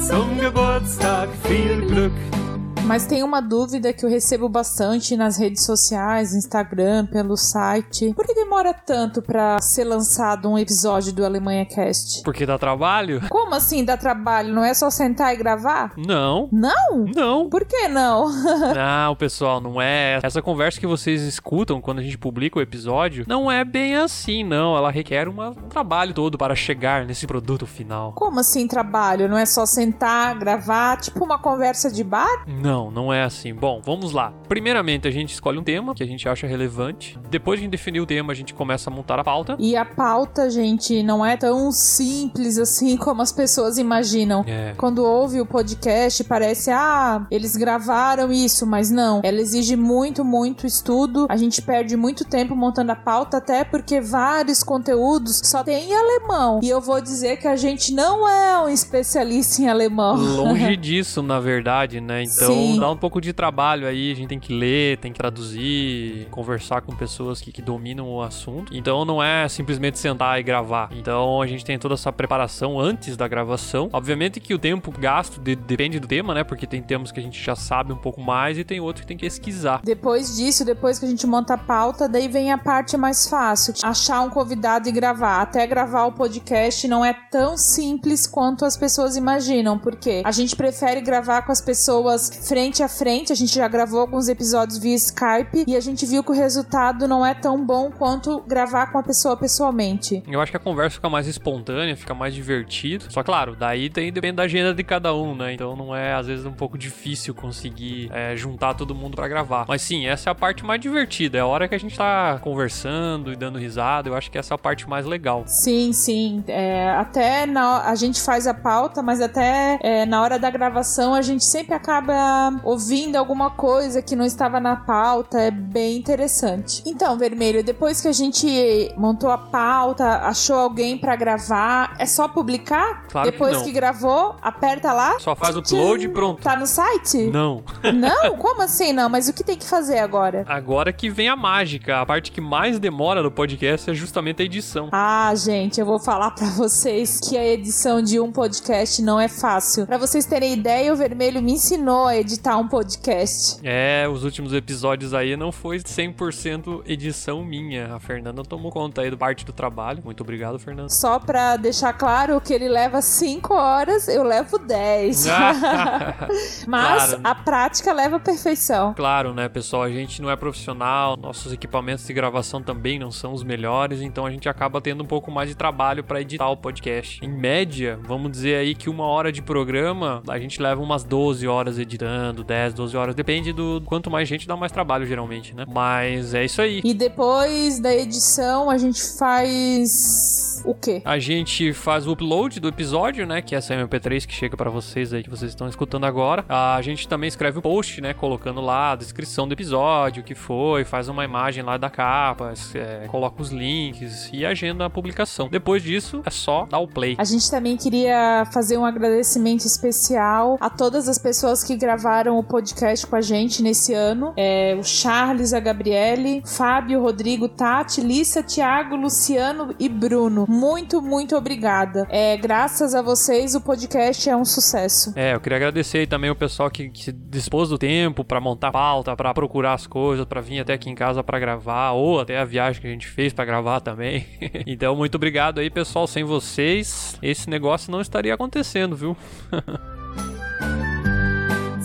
zum 0.00 0.38
Geburtstag 0.38 1.28
viel 1.46 1.86
Glück. 1.86 2.47
Mas 2.88 3.04
tem 3.04 3.22
uma 3.22 3.42
dúvida 3.42 3.92
que 3.92 4.02
eu 4.02 4.08
recebo 4.08 4.48
bastante 4.48 5.14
nas 5.14 5.38
redes 5.38 5.62
sociais, 5.66 6.32
Instagram, 6.32 7.04
pelo 7.04 7.36
site. 7.36 8.14
Por 8.14 8.24
que 8.24 8.32
demora 8.32 8.72
tanto 8.72 9.20
para 9.20 9.60
ser 9.60 9.84
lançado 9.84 10.48
um 10.48 10.58
episódio 10.58 11.12
do 11.12 11.22
Alemanha 11.22 11.66
Cast? 11.66 12.22
Porque 12.22 12.46
dá 12.46 12.58
trabalho? 12.58 13.20
Como 13.28 13.54
assim 13.54 13.84
dá 13.84 13.98
trabalho? 13.98 14.54
Não 14.54 14.64
é 14.64 14.72
só 14.72 14.88
sentar 14.88 15.34
e 15.34 15.36
gravar? 15.36 15.92
Não. 15.98 16.48
Não? 16.50 17.04
Não. 17.14 17.50
Por 17.50 17.66
que 17.66 17.88
não? 17.88 18.32
não, 18.74 19.14
pessoal, 19.16 19.60
não 19.60 19.82
é. 19.82 20.18
Essa 20.22 20.40
conversa 20.40 20.80
que 20.80 20.86
vocês 20.86 21.20
escutam 21.20 21.82
quando 21.82 21.98
a 21.98 22.02
gente 22.02 22.16
publica 22.16 22.58
o 22.58 22.62
episódio 22.62 23.26
não 23.28 23.52
é 23.52 23.66
bem 23.66 23.96
assim, 23.96 24.42
não. 24.42 24.74
Ela 24.74 24.90
requer 24.90 25.28
uma, 25.28 25.50
um 25.50 25.68
trabalho 25.68 26.14
todo 26.14 26.38
para 26.38 26.54
chegar 26.54 27.04
nesse 27.04 27.26
produto 27.26 27.66
final. 27.66 28.14
Como 28.14 28.40
assim 28.40 28.66
trabalho? 28.66 29.28
Não 29.28 29.36
é 29.36 29.44
só 29.44 29.66
sentar, 29.66 30.38
gravar, 30.38 30.96
tipo 30.96 31.22
uma 31.22 31.38
conversa 31.38 31.92
de 31.92 32.02
bar? 32.02 32.46
Não. 32.46 32.77
Não, 32.78 32.90
não 32.92 33.12
é 33.12 33.24
assim. 33.24 33.52
Bom, 33.52 33.80
vamos 33.84 34.12
lá. 34.12 34.32
Primeiramente, 34.48 35.08
a 35.08 35.10
gente 35.10 35.32
escolhe 35.32 35.58
um 35.58 35.64
tema 35.64 35.94
que 35.94 36.02
a 36.02 36.06
gente 36.06 36.28
acha 36.28 36.46
relevante. 36.46 37.18
Depois 37.28 37.60
de 37.60 37.66
definir 37.66 38.00
o 38.00 38.06
tema, 38.06 38.32
a 38.32 38.36
gente 38.36 38.54
começa 38.54 38.88
a 38.88 38.92
montar 38.92 39.18
a 39.18 39.24
pauta. 39.24 39.56
E 39.58 39.76
a 39.76 39.84
pauta, 39.84 40.48
gente, 40.48 41.02
não 41.02 41.26
é 41.26 41.36
tão 41.36 41.72
simples 41.72 42.56
assim 42.56 42.96
como 42.96 43.20
as 43.20 43.32
pessoas 43.32 43.78
imaginam. 43.78 44.44
É. 44.46 44.74
Quando 44.76 45.04
ouve 45.04 45.40
o 45.40 45.46
podcast, 45.46 46.22
parece, 46.22 46.70
ah, 46.70 47.26
eles 47.32 47.56
gravaram 47.56 48.30
isso, 48.30 48.64
mas 48.64 48.90
não. 48.90 49.20
Ela 49.24 49.40
exige 49.40 49.74
muito, 49.74 50.24
muito 50.24 50.64
estudo. 50.64 51.26
A 51.28 51.36
gente 51.36 51.60
perde 51.60 51.96
muito 51.96 52.24
tempo 52.24 52.54
montando 52.54 52.92
a 52.92 52.96
pauta, 52.96 53.38
até 53.38 53.64
porque 53.64 54.00
vários 54.00 54.62
conteúdos 54.62 55.40
só 55.44 55.64
tem 55.64 55.90
em 55.90 55.96
alemão. 55.96 56.60
E 56.62 56.68
eu 56.68 56.80
vou 56.80 57.00
dizer 57.00 57.38
que 57.38 57.48
a 57.48 57.56
gente 57.56 57.92
não 57.92 58.28
é 58.28 58.64
um 58.64 58.68
especialista 58.68 59.62
em 59.62 59.68
alemão. 59.68 60.14
Longe 60.14 60.76
disso, 60.78 61.22
na 61.22 61.40
verdade, 61.40 62.00
né? 62.00 62.22
Então. 62.22 62.52
Sim 62.52 62.67
Dá 62.76 62.90
um 62.90 62.96
pouco 62.96 63.20
de 63.20 63.32
trabalho 63.32 63.86
aí, 63.86 64.12
a 64.12 64.14
gente 64.14 64.28
tem 64.28 64.38
que 64.40 64.52
ler, 64.52 64.98
tem 64.98 65.12
que 65.12 65.18
traduzir, 65.18 66.26
conversar 66.30 66.80
com 66.82 66.94
pessoas 66.94 67.40
que, 67.40 67.50
que 67.52 67.62
dominam 67.62 68.08
o 68.08 68.22
assunto. 68.22 68.74
Então 68.74 69.04
não 69.04 69.22
é 69.22 69.48
simplesmente 69.48 69.98
sentar 69.98 70.38
e 70.38 70.42
gravar. 70.42 70.90
Então 70.92 71.40
a 71.40 71.46
gente 71.46 71.64
tem 71.64 71.78
toda 71.78 71.94
essa 71.94 72.12
preparação 72.12 72.78
antes 72.78 73.16
da 73.16 73.26
gravação. 73.28 73.88
Obviamente 73.92 74.40
que 74.40 74.54
o 74.54 74.58
tempo 74.58 74.90
gasto 74.98 75.40
de- 75.40 75.56
depende 75.56 75.98
do 76.00 76.06
tema, 76.06 76.34
né? 76.34 76.44
Porque 76.44 76.66
tem 76.66 76.82
temas 76.82 77.10
que 77.12 77.20
a 77.20 77.22
gente 77.22 77.42
já 77.42 77.54
sabe 77.56 77.92
um 77.92 77.96
pouco 77.96 78.20
mais 78.20 78.58
e 78.58 78.64
tem 78.64 78.80
outros 78.80 79.02
que 79.02 79.06
tem 79.08 79.16
que 79.16 79.24
pesquisar. 79.26 79.80
Depois 79.84 80.36
disso, 80.36 80.64
depois 80.64 80.98
que 80.98 81.04
a 81.04 81.08
gente 81.08 81.26
monta 81.26 81.54
a 81.54 81.58
pauta, 81.58 82.08
daí 82.08 82.28
vem 82.28 82.52
a 82.52 82.58
parte 82.58 82.96
mais 82.96 83.28
fácil. 83.28 83.74
Achar 83.82 84.22
um 84.22 84.30
convidado 84.30 84.88
e 84.88 84.92
gravar. 84.92 85.42
Até 85.42 85.66
gravar 85.66 86.06
o 86.06 86.12
podcast 86.12 86.86
não 86.88 87.04
é 87.04 87.14
tão 87.30 87.56
simples 87.56 88.26
quanto 88.26 88.64
as 88.64 88.76
pessoas 88.76 89.16
imaginam, 89.16 89.78
porque 89.78 90.22
a 90.24 90.32
gente 90.32 90.54
prefere 90.56 91.00
gravar 91.00 91.42
com 91.42 91.52
as 91.52 91.60
pessoas 91.60 92.28
frente 92.48 92.57
a 92.58 92.88
frente. 92.88 93.32
A 93.32 93.36
gente 93.36 93.54
já 93.54 93.68
gravou 93.68 94.00
alguns 94.00 94.28
episódios 94.28 94.78
via 94.78 94.94
Skype 94.96 95.64
e 95.66 95.76
a 95.76 95.80
gente 95.80 96.04
viu 96.04 96.24
que 96.24 96.32
o 96.32 96.34
resultado 96.34 97.06
não 97.06 97.24
é 97.24 97.32
tão 97.32 97.64
bom 97.64 97.90
quanto 97.90 98.40
gravar 98.40 98.88
com 98.88 98.98
a 98.98 99.02
pessoa 99.02 99.36
pessoalmente. 99.36 100.22
Eu 100.26 100.40
acho 100.40 100.50
que 100.50 100.56
a 100.56 100.60
conversa 100.60 100.96
fica 100.96 101.08
mais 101.08 101.28
espontânea, 101.28 101.96
fica 101.96 102.14
mais 102.14 102.34
divertido. 102.34 103.04
Só 103.10 103.22
claro, 103.22 103.54
daí 103.54 103.88
tem, 103.88 104.12
depende 104.12 104.36
da 104.36 104.42
agenda 104.42 104.74
de 104.74 104.82
cada 104.82 105.14
um, 105.14 105.36
né? 105.36 105.54
Então 105.54 105.76
não 105.76 105.94
é, 105.94 106.14
às 106.14 106.26
vezes, 106.26 106.44
um 106.44 106.52
pouco 106.52 106.76
difícil 106.76 107.32
conseguir 107.32 108.10
é, 108.12 108.36
juntar 108.36 108.74
todo 108.74 108.94
mundo 108.94 109.14
pra 109.14 109.28
gravar. 109.28 109.64
Mas 109.68 109.82
sim, 109.82 110.06
essa 110.06 110.28
é 110.28 110.32
a 110.32 110.34
parte 110.34 110.64
mais 110.64 110.80
divertida. 110.80 111.38
É 111.38 111.40
a 111.40 111.46
hora 111.46 111.68
que 111.68 111.76
a 111.76 111.78
gente 111.78 111.96
tá 111.96 112.40
conversando 112.42 113.32
e 113.32 113.36
dando 113.36 113.58
risada. 113.58 114.08
Eu 114.08 114.16
acho 114.16 114.30
que 114.30 114.36
essa 114.36 114.54
é 114.54 114.56
a 114.56 114.58
parte 114.58 114.88
mais 114.88 115.06
legal. 115.06 115.44
Sim, 115.46 115.92
sim. 115.92 116.42
É, 116.48 116.90
até 116.90 117.46
na, 117.46 117.88
a 117.88 117.94
gente 117.94 118.20
faz 118.20 118.48
a 118.48 118.54
pauta, 118.54 119.00
mas 119.00 119.20
até 119.20 119.78
é, 119.80 120.04
na 120.04 120.20
hora 120.20 120.38
da 120.40 120.50
gravação 120.50 121.14
a 121.14 121.22
gente 121.22 121.44
sempre 121.44 121.74
acaba 121.74 122.47
ouvindo 122.64 123.16
alguma 123.16 123.50
coisa 123.50 124.02
que 124.02 124.16
não 124.16 124.24
estava 124.24 124.60
na 124.60 124.76
pauta. 124.76 125.40
É 125.40 125.50
bem 125.50 125.96
interessante. 125.96 126.82
Então, 126.86 127.16
Vermelho, 127.16 127.62
depois 127.62 128.00
que 128.00 128.08
a 128.08 128.12
gente 128.12 128.92
montou 128.96 129.30
a 129.30 129.38
pauta, 129.38 130.04
achou 130.18 130.56
alguém 130.56 130.98
pra 130.98 131.16
gravar, 131.16 131.94
é 131.98 132.06
só 132.06 132.28
publicar? 132.28 133.06
Claro 133.08 133.26
que 133.26 133.32
depois 133.32 133.56
não. 133.58 133.64
que 133.64 133.72
gravou, 133.72 134.36
aperta 134.42 134.92
lá? 134.92 135.18
Só 135.18 135.34
faz 135.34 135.56
o 135.56 135.60
upload 135.60 136.04
e 136.04 136.08
pronto. 136.08 136.42
Tá 136.42 136.56
no 136.56 136.66
site? 136.66 137.24
Não. 137.30 137.62
Não? 137.94 138.36
Como 138.36 138.62
assim 138.62 138.92
não? 138.92 139.08
Mas 139.08 139.28
o 139.28 139.32
que 139.32 139.42
tem 139.42 139.56
que 139.56 139.66
fazer 139.66 139.98
agora? 139.98 140.44
Agora 140.46 140.92
que 140.92 141.08
vem 141.10 141.28
a 141.28 141.36
mágica. 141.36 142.00
A 142.00 142.06
parte 142.06 142.30
que 142.30 142.40
mais 142.40 142.78
demora 142.78 143.22
no 143.22 143.30
podcast 143.30 143.90
é 143.90 143.94
justamente 143.94 144.42
a 144.42 144.44
edição. 144.44 144.88
Ah, 144.92 145.32
gente, 145.34 145.80
eu 145.80 145.86
vou 145.86 145.98
falar 145.98 146.30
pra 146.32 146.46
vocês 146.50 147.18
que 147.20 147.36
a 147.36 147.44
edição 147.46 148.02
de 148.02 148.20
um 148.20 148.30
podcast 148.30 149.02
não 149.02 149.18
é 149.18 149.28
fácil. 149.28 149.86
Pra 149.86 149.98
vocês 149.98 150.26
terem 150.26 150.52
ideia, 150.52 150.92
o 150.92 150.96
Vermelho 150.96 151.42
me 151.42 151.52
ensinou 151.52 152.06
a 152.06 152.16
editar 152.28 152.58
um 152.58 152.68
podcast. 152.68 153.58
É, 153.64 154.06
os 154.06 154.22
últimos 154.22 154.52
episódios 154.52 155.14
aí 155.14 155.34
não 155.36 155.50
foi 155.50 155.78
100% 155.78 156.82
edição 156.86 157.42
minha. 157.42 157.94
A 157.94 157.98
Fernanda 157.98 158.42
tomou 158.42 158.70
conta 158.70 159.00
aí 159.00 159.10
do 159.10 159.16
parte 159.16 159.44
do 159.46 159.52
trabalho. 159.52 160.02
Muito 160.04 160.20
obrigado, 160.20 160.58
Fernanda. 160.58 160.90
Só 160.90 161.18
pra 161.18 161.56
deixar 161.56 161.92
claro 161.94 162.38
que 162.40 162.52
ele 162.52 162.68
leva 162.68 163.00
5 163.00 163.54
horas, 163.54 164.08
eu 164.08 164.22
levo 164.22 164.58
10. 164.58 165.26
Mas 166.66 167.08
Claro. 167.08 167.20
a 167.24 167.34
prática 167.34 167.92
leva 167.92 168.16
à 168.16 168.20
perfeição. 168.20 168.92
Claro, 168.94 169.32
né, 169.32 169.48
pessoal? 169.48 169.82
A 169.82 169.90
gente 169.90 170.20
não 170.20 170.30
é 170.30 170.36
profissional, 170.36 171.16
nossos 171.16 171.52
equipamentos 171.52 172.06
de 172.06 172.12
gravação 172.12 172.62
também 172.62 172.98
não 172.98 173.10
são 173.10 173.32
os 173.32 173.42
melhores, 173.42 174.00
então 174.00 174.26
a 174.26 174.30
gente 174.30 174.48
acaba 174.48 174.80
tendo 174.80 175.02
um 175.02 175.06
pouco 175.06 175.30
mais 175.30 175.48
de 175.48 175.54
trabalho 175.54 176.04
para 176.04 176.20
editar 176.20 176.48
o 176.50 176.56
podcast. 176.56 177.24
Em 177.24 177.28
média, 177.28 177.98
vamos 178.02 178.30
dizer 178.30 178.56
aí 178.56 178.74
que 178.74 178.90
uma 178.90 179.04
hora 179.04 179.32
de 179.32 179.40
programa, 179.42 180.22
a 180.28 180.38
gente 180.38 180.60
leva 180.60 180.80
umas 180.82 181.04
12 181.04 181.46
horas 181.46 181.78
editando, 181.78 182.17
10, 182.46 182.74
12 182.74 182.96
horas, 182.96 183.14
depende 183.14 183.52
do 183.52 183.82
quanto 183.84 184.10
mais 184.10 184.28
gente 184.28 184.46
dá 184.46 184.56
mais 184.56 184.72
trabalho 184.72 185.06
geralmente, 185.06 185.54
né? 185.54 185.64
Mas 185.68 186.34
é 186.34 186.44
isso 186.44 186.60
aí. 186.60 186.80
E 186.84 186.94
depois 186.94 187.78
da 187.78 187.94
edição, 187.94 188.70
a 188.70 188.78
gente 188.78 189.02
faz 189.18 190.62
o 190.64 190.74
quê? 190.74 191.02
A 191.04 191.18
gente 191.18 191.72
faz 191.72 192.06
o 192.06 192.12
upload 192.12 192.60
do 192.60 192.68
episódio, 192.68 193.26
né? 193.26 193.42
Que 193.42 193.54
é 193.54 193.58
essa 193.58 193.74
MP3 193.74 194.26
que 194.26 194.34
chega 194.34 194.56
pra 194.56 194.70
vocês 194.70 195.12
aí, 195.12 195.22
que 195.22 195.30
vocês 195.30 195.50
estão 195.50 195.68
escutando 195.68 196.04
agora. 196.04 196.44
A 196.48 196.80
gente 196.82 197.06
também 197.08 197.28
escreve 197.28 197.58
o 197.58 197.62
post, 197.62 198.00
né? 198.00 198.14
Colocando 198.14 198.60
lá 198.60 198.92
a 198.92 198.96
descrição 198.96 199.46
do 199.46 199.52
episódio, 199.54 200.22
o 200.22 200.24
que 200.24 200.34
foi, 200.34 200.84
faz 200.84 201.08
uma 201.08 201.24
imagem 201.24 201.62
lá 201.62 201.76
da 201.76 201.90
capa, 201.90 202.52
é, 202.74 203.06
coloca 203.08 203.40
os 203.42 203.50
links 203.50 204.30
e 204.32 204.44
agenda 204.44 204.84
a 204.84 204.90
publicação. 204.90 205.48
Depois 205.48 205.82
disso, 205.82 206.22
é 206.24 206.30
só 206.30 206.66
dar 206.66 206.78
o 206.78 206.88
play. 206.88 207.16
A 207.18 207.24
gente 207.24 207.50
também 207.50 207.76
queria 207.76 208.44
fazer 208.52 208.76
um 208.78 208.84
agradecimento 208.84 209.64
especial 209.64 210.56
a 210.60 210.70
todas 210.70 211.08
as 211.08 211.18
pessoas 211.18 211.62
que 211.62 211.76
gravaram 211.76 212.07
o 212.08 212.42
podcast 212.42 213.06
com 213.06 213.16
a 213.16 213.20
gente 213.20 213.62
nesse 213.62 213.92
ano. 213.92 214.32
É, 214.34 214.74
o 214.74 214.82
Charles, 214.82 215.52
a 215.52 215.60
Gabriele, 215.60 216.42
Fábio, 216.46 217.02
Rodrigo, 217.02 217.48
Tati, 217.48 218.00
Lissa, 218.00 218.42
Thiago, 218.42 218.96
Luciano 218.96 219.74
e 219.78 219.90
Bruno. 219.90 220.46
Muito, 220.48 221.02
muito 221.02 221.36
obrigada. 221.36 222.06
É, 222.10 222.34
graças 222.38 222.94
a 222.94 223.02
vocês, 223.02 223.54
o 223.54 223.60
podcast 223.60 224.28
é 224.28 224.34
um 224.34 224.44
sucesso. 224.44 225.12
É, 225.14 225.34
eu 225.34 225.40
queria 225.40 225.56
agradecer 225.56 226.06
também 226.06 226.30
o 226.30 226.34
pessoal 226.34 226.70
que, 226.70 226.88
que 226.88 227.04
se 227.04 227.12
dispôs 227.12 227.68
do 227.68 227.76
tempo 227.76 228.24
pra 228.24 228.40
montar 228.40 228.72
pauta, 228.72 229.14
pra 229.14 229.34
procurar 229.34 229.74
as 229.74 229.86
coisas, 229.86 230.24
pra 230.24 230.40
vir 230.40 230.60
até 230.60 230.72
aqui 230.72 230.88
em 230.88 230.94
casa 230.94 231.22
pra 231.22 231.38
gravar, 231.38 231.92
ou 231.92 232.20
até 232.20 232.38
a 232.38 232.44
viagem 232.46 232.80
que 232.80 232.88
a 232.88 232.90
gente 232.90 233.06
fez 233.06 233.34
pra 233.34 233.44
gravar 233.44 233.80
também. 233.80 234.24
então, 234.66 234.96
muito 234.96 235.16
obrigado 235.16 235.60
aí, 235.60 235.68
pessoal. 235.68 236.06
Sem 236.06 236.24
vocês, 236.24 237.18
esse 237.20 237.50
negócio 237.50 237.92
não 237.92 238.00
estaria 238.00 238.32
acontecendo, 238.32 238.96
viu? 238.96 239.14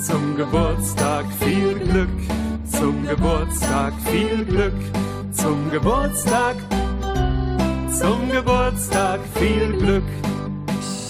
Zum 0.06 0.36
Geburtstag 0.36 1.26
viel 1.40 1.80
Glück, 1.80 2.10
zum 2.70 3.08
Geburtstag 3.08 3.94
viel 4.04 4.44
Glück, 4.44 4.74
zum 5.32 5.72
Geburtstag, 5.72 6.58
zum 7.90 8.30
Geburtstag 8.30 9.22
viel 9.36 9.72
Glück. 9.78 10.04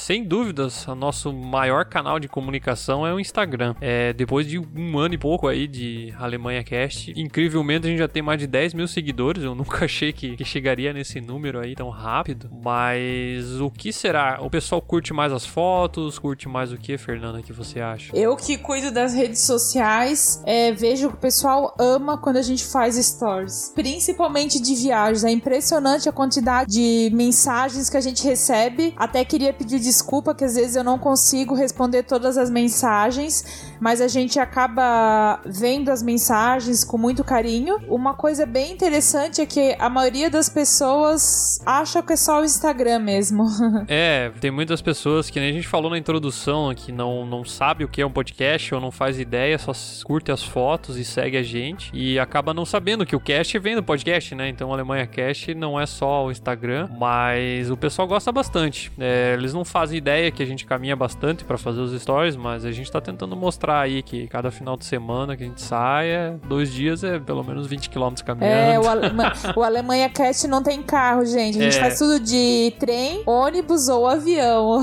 Sem 0.04 0.22
dúvidas, 0.22 0.86
o 0.86 0.96
nosso 0.96 1.32
maior 1.32 1.86
canal 1.86 2.20
de 2.20 2.28
comunicação 2.28 3.08
é 3.08 3.14
o 3.14 3.22
Instagram. 3.22 3.74
É, 3.80 4.12
depois 4.12 4.46
de 4.46 4.60
um 4.60 5.00
ano 5.00 5.14
e 5.14 5.18
pouco 5.18 5.48
aí 5.48 5.66
de 5.66 6.14
Alemanha 6.20 6.62
Cast, 6.62 7.14
incrivelmente 7.16 7.88
a 7.88 7.90
gente 7.90 8.00
já 8.00 8.08
tem 8.10 8.22
mais 8.22 8.38
de 8.38 8.46
10 8.46 8.74
mil 8.74 8.86
seguidores. 8.86 9.46
Eu 9.46 9.56
nunca 9.56 9.86
achei 9.86 10.12
que, 10.12 10.36
que 10.36 10.44
chegaria 10.44 10.92
nesse 10.92 11.22
número 11.22 11.58
aí 11.58 11.74
tão 11.74 11.90
rápido. 11.90 12.50
Mas 12.62 13.62
o 13.62 13.72
que 13.72 13.94
será? 13.94 14.40
O 14.42 14.50
pessoal 14.50 14.82
curte 14.82 15.14
mais 15.14 15.32
as 15.32 15.46
fotos? 15.46 16.20
Curte 16.20 16.50
mais 16.50 16.74
o 16.74 16.78
que, 16.78 16.98
Fernanda, 16.98 17.42
que 17.42 17.54
você 17.54 17.80
acha? 17.80 18.14
Eu 18.14 18.36
que 18.36 18.58
cuido 18.58 18.92
das 18.92 19.14
redes 19.14 19.40
sociais, 19.46 20.44
é, 20.46 20.74
vejo 20.74 21.08
que 21.12 21.16
o 21.16 21.18
pessoal 21.18 21.74
ama 21.80 22.18
quando 22.18 22.36
a 22.36 22.42
gente 22.42 22.66
faz 22.66 22.98
stories. 22.98 23.72
Principalmente 23.74 24.62
de 24.62 24.76
viagens. 24.76 25.24
É 25.24 25.32
impressionante 25.32 26.10
a 26.10 26.12
quantidade 26.12 26.72
de 26.72 27.10
mensagens 27.16 27.90
que 27.90 27.96
a 27.96 28.02
gente 28.02 28.22
recebe. 28.22 28.94
Até 28.98 29.24
queria 29.24 29.54
pedir 29.54 29.93
desculpa 29.94 30.34
que 30.34 30.44
às 30.44 30.56
vezes 30.56 30.76
eu 30.76 30.84
não 30.84 30.98
consigo 30.98 31.54
responder 31.54 32.02
todas 32.02 32.36
as 32.36 32.50
mensagens, 32.50 33.46
mas 33.84 34.00
a 34.00 34.08
gente 34.08 34.40
acaba 34.40 35.42
vendo 35.46 35.92
as 35.92 36.02
mensagens 36.02 36.86
com 36.86 36.98
muito 36.98 37.22
carinho. 37.22 37.80
Uma 37.90 38.14
coisa 38.14 38.46
bem 38.46 38.72
interessante 38.72 39.42
é 39.42 39.46
que 39.46 39.76
a 39.78 39.90
maioria 39.90 40.30
das 40.30 40.48
pessoas 40.48 41.60
acha 41.66 42.02
que 42.02 42.14
é 42.14 42.16
só 42.16 42.40
o 42.40 42.46
Instagram 42.46 43.00
mesmo. 43.00 43.44
É, 43.90 44.32
tem 44.40 44.50
muitas 44.50 44.82
pessoas 44.82 45.30
que 45.30 45.40
nem 45.40 45.50
a 45.50 45.54
gente 45.54 45.68
falou 45.68 45.90
na 45.90 45.98
introdução 45.98 46.74
que 46.74 46.92
não, 46.92 47.26
não 47.26 47.44
sabe 47.44 47.84
o 47.84 47.88
que 47.88 48.02
é 48.02 48.06
um 48.06 48.12
podcast 48.12 48.74
ou 48.74 48.80
não 48.80 48.92
faz 48.92 49.20
ideia, 49.20 49.58
só 49.58 49.74
curte 50.06 50.32
as 50.32 50.42
fotos 50.42 50.96
e 50.98 51.04
segue 51.04 51.36
a 51.36 51.44
gente 51.44 51.92
e 51.94 52.18
acaba 52.18 52.54
não 52.54 52.66
sabendo 52.66 53.06
que 53.06 53.16
o 53.16 53.20
cast 53.20 53.58
vem 53.60 53.76
do 53.76 53.84
podcast, 53.84 54.34
né? 54.36 54.48
Então, 54.48 54.72
Alemanha 54.72 55.06
Cast 55.06 55.54
não 55.54 55.80
é 55.80 55.86
só 55.86 56.26
o 56.26 56.32
Instagram, 56.32 56.88
mas 56.98 57.70
o 57.70 57.76
pessoal 57.76 58.08
gosta 58.08 58.32
bastante. 58.32 58.92
É, 58.98 59.34
eles 59.34 59.54
não 59.54 59.66
fazem 59.66 59.98
ideia 59.98 60.32
que 60.32 60.42
a 60.42 60.46
gente 60.46 60.66
caminha 60.66 60.96
bastante 60.96 61.44
pra 61.44 61.58
fazer 61.58 61.82
os 61.82 62.00
stories, 62.02 62.36
mas 62.36 62.64
a 62.64 62.72
gente 62.72 62.90
tá 62.90 63.02
tentando 63.02 63.36
mostrar 63.36 63.73
aí 63.82 64.02
que 64.04 64.28
cada 64.28 64.52
final 64.52 64.76
de 64.78 64.86
semana 64.86 65.36
que 65.36 65.44
a 65.44 65.48
gente 65.48 65.62
sai, 65.62 66.08
é, 66.10 66.36
dois 66.48 66.72
dias 66.72 67.04
é 67.04 67.20
pelo 67.20 67.44
menos 67.44 67.68
20 67.68 67.90
km 67.90 68.14
caminhando. 68.26 68.54
É, 68.54 68.80
o, 68.80 68.88
Alema- 68.90 69.34
o 69.56 69.64
Alemanha 69.64 70.10
Cast 70.10 70.48
não 70.48 70.62
tem 70.64 70.82
carro, 70.82 71.26
gente. 71.26 71.58
A 71.60 71.64
gente 71.64 71.78
É. 71.78 71.80
faz 71.82 71.98
tudo 71.98 72.20
de 72.20 72.74
trem, 72.80 73.24
ônibus 73.26 73.88
ou 73.90 74.08
avião. 74.08 74.80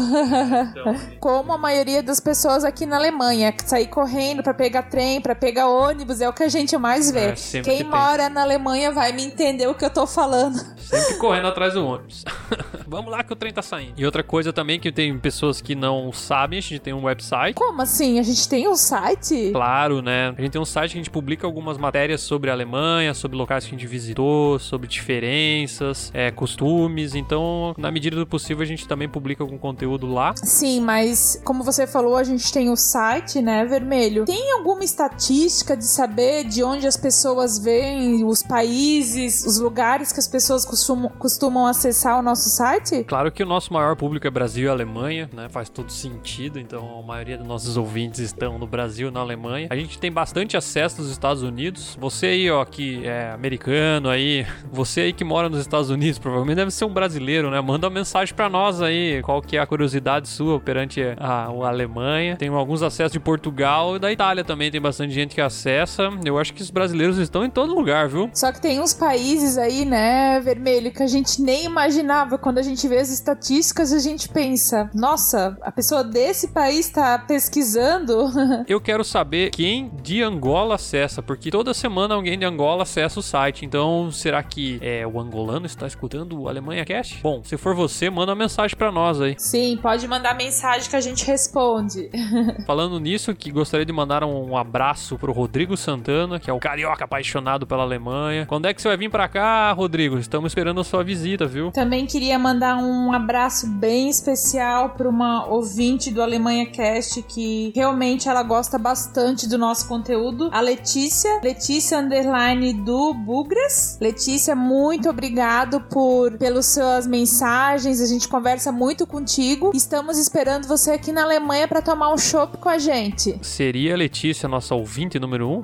Como 1.20 1.52
a 1.52 1.58
maioria 1.58 2.02
das 2.02 2.20
pessoas 2.20 2.64
aqui 2.64 2.86
na 2.86 2.96
Alemanha. 2.96 3.54
Sair 3.64 3.86
correndo 3.86 4.42
pra 4.42 4.54
pegar 4.54 4.82
trem, 4.84 5.20
pra 5.20 5.34
pegar 5.34 5.68
ônibus, 5.68 6.20
é 6.20 6.28
o 6.28 6.32
que 6.32 6.42
a 6.42 6.48
gente 6.48 6.76
mais 6.76 7.10
vê. 7.10 7.26
É, 7.30 7.32
Quem 7.32 7.62
que 7.62 7.70
tem. 7.78 7.84
mora 7.84 8.28
na 8.28 8.42
Alemanha 8.42 8.90
vai 8.92 9.12
me 9.12 9.24
entender 9.24 9.66
o 9.66 9.74
que 9.74 9.84
eu 9.84 9.90
tô 9.90 10.06
falando. 10.06 10.56
Sempre 10.78 11.16
correndo 11.18 11.48
atrás 11.48 11.74
do 11.74 11.84
ônibus. 11.86 12.24
Vamos 12.86 13.10
lá 13.12 13.22
que 13.22 13.32
o 13.32 13.36
trem 13.36 13.52
tá 13.52 13.62
saindo. 13.62 13.94
E 13.96 14.04
outra 14.04 14.22
coisa 14.22 14.52
também 14.52 14.80
que 14.80 14.90
tem 14.90 15.16
pessoas 15.18 15.60
que 15.60 15.74
não 15.74 16.12
sabem, 16.12 16.58
a 16.58 16.62
gente 16.62 16.78
tem 16.80 16.92
um 16.92 17.04
website. 17.04 17.54
Como 17.54 17.80
assim? 17.82 18.18
A 18.18 18.22
gente 18.22 18.48
tem 18.48 18.66
um 18.68 18.76
site? 18.80 19.50
Claro, 19.52 20.02
né? 20.02 20.34
A 20.36 20.40
gente 20.40 20.52
tem 20.52 20.60
um 20.60 20.64
site 20.64 20.92
que 20.92 20.98
a 20.98 21.00
gente 21.00 21.10
publica 21.10 21.46
algumas 21.46 21.78
matérias 21.78 22.20
sobre 22.20 22.50
a 22.50 22.52
Alemanha, 22.52 23.14
sobre 23.14 23.36
locais 23.36 23.64
que 23.64 23.74
a 23.74 23.78
gente 23.78 23.86
visitou, 23.86 24.58
sobre 24.58 24.88
diferenças, 24.88 26.10
é, 26.14 26.30
costumes. 26.30 27.14
Então, 27.14 27.74
na 27.76 27.90
medida 27.90 28.16
do 28.16 28.26
possível, 28.26 28.62
a 28.62 28.66
gente 28.66 28.86
também 28.86 29.08
publica 29.08 29.42
algum 29.42 29.58
conteúdo 29.58 30.06
lá. 30.06 30.34
Sim, 30.36 30.80
mas 30.80 31.40
como 31.44 31.62
você 31.62 31.86
falou, 31.86 32.16
a 32.16 32.24
gente 32.24 32.52
tem 32.52 32.70
o 32.70 32.76
site, 32.76 33.40
né, 33.40 33.64
Vermelho. 33.64 34.24
Tem 34.24 34.52
alguma 34.52 34.84
estatística 34.84 35.76
de 35.76 35.84
saber 35.84 36.44
de 36.44 36.62
onde 36.62 36.86
as 36.86 36.96
pessoas 36.96 37.58
vêm, 37.58 38.24
os 38.24 38.42
países, 38.42 39.44
os 39.44 39.58
lugares 39.58 40.12
que 40.12 40.20
as 40.20 40.28
pessoas 40.28 40.64
costumam, 40.64 41.10
costumam 41.18 41.66
acessar 41.66 42.18
o 42.18 42.22
nosso 42.22 42.48
site? 42.50 43.04
Claro 43.04 43.32
que 43.32 43.42
o 43.42 43.46
nosso 43.46 43.72
maior 43.72 43.96
público 43.96 44.26
é 44.26 44.30
Brasil 44.30 44.66
e 44.66 44.68
Alemanha, 44.68 45.28
né? 45.32 45.48
Faz 45.48 45.68
todo 45.68 45.90
sentido. 45.90 46.58
Então, 46.58 47.00
a 47.00 47.02
maioria 47.02 47.36
dos 47.36 47.46
nossos 47.46 47.76
ouvintes 47.76 48.20
estão 48.20 48.58
no 48.60 48.66
Brasil 48.66 49.10
na 49.10 49.20
Alemanha. 49.20 49.68
A 49.70 49.76
gente 49.76 49.98
tem 49.98 50.12
bastante 50.12 50.56
acesso 50.56 51.00
nos 51.02 51.10
Estados 51.10 51.42
Unidos. 51.42 51.96
Você 51.98 52.26
aí, 52.26 52.50
ó, 52.50 52.64
que 52.64 53.06
é 53.06 53.30
americano 53.32 54.08
aí, 54.08 54.46
você 54.70 55.00
aí 55.02 55.12
que 55.12 55.24
mora 55.24 55.48
nos 55.48 55.60
Estados 55.60 55.90
Unidos, 55.90 56.18
provavelmente 56.18 56.56
deve 56.56 56.70
ser 56.70 56.84
um 56.84 56.92
brasileiro, 56.92 57.50
né? 57.50 57.60
Manda 57.60 57.88
uma 57.88 57.94
mensagem 57.94 58.34
pra 58.34 58.48
nós 58.48 58.80
aí, 58.82 59.22
qual 59.22 59.40
que 59.42 59.56
é 59.56 59.60
a 59.60 59.66
curiosidade 59.66 60.28
sua 60.28 60.60
perante 60.60 61.02
a, 61.18 61.46
a 61.46 61.68
Alemanha. 61.68 62.36
Tem 62.36 62.48
alguns 62.48 62.82
acessos 62.82 63.12
de 63.12 63.20
Portugal 63.20 63.96
e 63.96 63.98
da 63.98 64.12
Itália 64.12 64.44
também, 64.44 64.70
tem 64.70 64.80
bastante 64.80 65.12
gente 65.12 65.34
que 65.34 65.40
acessa. 65.40 66.10
Eu 66.24 66.38
acho 66.38 66.52
que 66.52 66.62
os 66.62 66.70
brasileiros 66.70 67.18
estão 67.18 67.44
em 67.44 67.50
todo 67.50 67.74
lugar, 67.74 68.08
viu? 68.08 68.30
Só 68.34 68.52
que 68.52 68.60
tem 68.60 68.80
uns 68.80 68.92
países 68.94 69.56
aí, 69.56 69.84
né, 69.84 70.40
Vermelho, 70.40 70.92
que 70.92 71.02
a 71.02 71.06
gente 71.06 71.40
nem 71.40 71.64
imaginava. 71.64 72.38
Quando 72.38 72.58
a 72.58 72.62
gente 72.62 72.86
vê 72.86 72.98
as 72.98 73.10
estatísticas, 73.10 73.92
a 73.92 73.98
gente 73.98 74.28
pensa, 74.28 74.90
nossa, 74.94 75.56
a 75.62 75.72
pessoa 75.72 76.04
desse 76.04 76.48
país 76.48 76.88
tá 76.90 77.18
pesquisando. 77.18 78.28
Eu 78.66 78.80
quero 78.80 79.04
saber 79.04 79.50
quem 79.50 79.90
de 80.02 80.22
Angola 80.22 80.74
acessa, 80.74 81.22
porque 81.22 81.50
toda 81.50 81.74
semana 81.74 82.14
alguém 82.14 82.38
de 82.38 82.44
Angola 82.44 82.82
acessa 82.82 83.20
o 83.20 83.22
site. 83.22 83.64
Então, 83.64 84.10
será 84.10 84.42
que 84.42 84.78
é, 84.82 85.06
o 85.06 85.20
angolano 85.20 85.66
está 85.66 85.86
escutando 85.86 86.40
o 86.40 86.48
Alemanha 86.48 86.84
Cast? 86.84 87.20
Bom, 87.22 87.42
se 87.44 87.56
for 87.56 87.74
você, 87.74 88.10
manda 88.10 88.32
uma 88.32 88.38
mensagem 88.38 88.76
pra 88.76 88.90
nós 88.92 89.20
aí. 89.20 89.34
Sim, 89.38 89.78
pode 89.80 90.06
mandar 90.06 90.34
mensagem 90.34 90.88
que 90.88 90.96
a 90.96 91.00
gente 91.00 91.24
responde. 91.24 92.10
Falando 92.66 92.98
nisso, 92.98 93.34
que 93.34 93.50
gostaria 93.50 93.86
de 93.86 93.92
mandar 93.92 94.24
um 94.24 94.56
abraço 94.56 95.18
pro 95.18 95.32
Rodrigo 95.32 95.76
Santana, 95.76 96.38
que 96.38 96.50
é 96.50 96.52
o 96.52 96.58
carioca 96.58 97.04
apaixonado 97.04 97.66
pela 97.66 97.82
Alemanha. 97.82 98.46
Quando 98.46 98.66
é 98.66 98.74
que 98.74 98.80
você 98.80 98.88
vai 98.88 98.96
vir 98.96 99.10
pra 99.10 99.28
cá, 99.28 99.72
Rodrigo? 99.72 100.18
Estamos 100.18 100.50
esperando 100.50 100.80
a 100.80 100.84
sua 100.84 101.02
visita, 101.02 101.46
viu? 101.46 101.70
Também 101.70 102.06
queria 102.06 102.38
mandar 102.38 102.76
um 102.76 103.12
abraço 103.12 103.66
bem 103.68 104.08
especial 104.08 104.90
para 104.90 105.08
uma 105.08 105.46
ouvinte 105.46 106.10
do 106.10 106.22
Alemanha 106.22 106.66
Cast 106.66 107.22
que 107.22 107.72
realmente 107.74 108.28
ela 108.28 108.39
gosta 108.42 108.78
bastante 108.78 109.48
do 109.48 109.58
nosso 109.58 109.86
conteúdo, 109.86 110.48
a 110.52 110.60
Letícia, 110.60 111.40
Letícia 111.42 111.98
underline 111.98 112.72
do 112.72 113.14
Bugras. 113.14 113.98
Letícia, 114.00 114.56
muito 114.56 115.08
obrigado 115.08 115.80
por 115.80 116.36
pelas 116.38 116.66
suas 116.66 117.06
mensagens, 117.06 118.00
a 118.00 118.06
gente 118.06 118.28
conversa 118.28 118.72
muito 118.72 119.06
contigo. 119.06 119.70
Estamos 119.74 120.18
esperando 120.18 120.66
você 120.66 120.92
aqui 120.92 121.12
na 121.12 121.22
Alemanha 121.22 121.68
para 121.68 121.82
tomar 121.82 122.12
um 122.12 122.18
chopp 122.18 122.56
com 122.58 122.68
a 122.68 122.78
gente. 122.78 123.38
Seria 123.42 123.94
a 123.94 123.96
Letícia 123.96 124.48
nossa 124.48 124.74
ouvinte 124.74 125.18
número 125.18 125.48
um? 125.48 125.62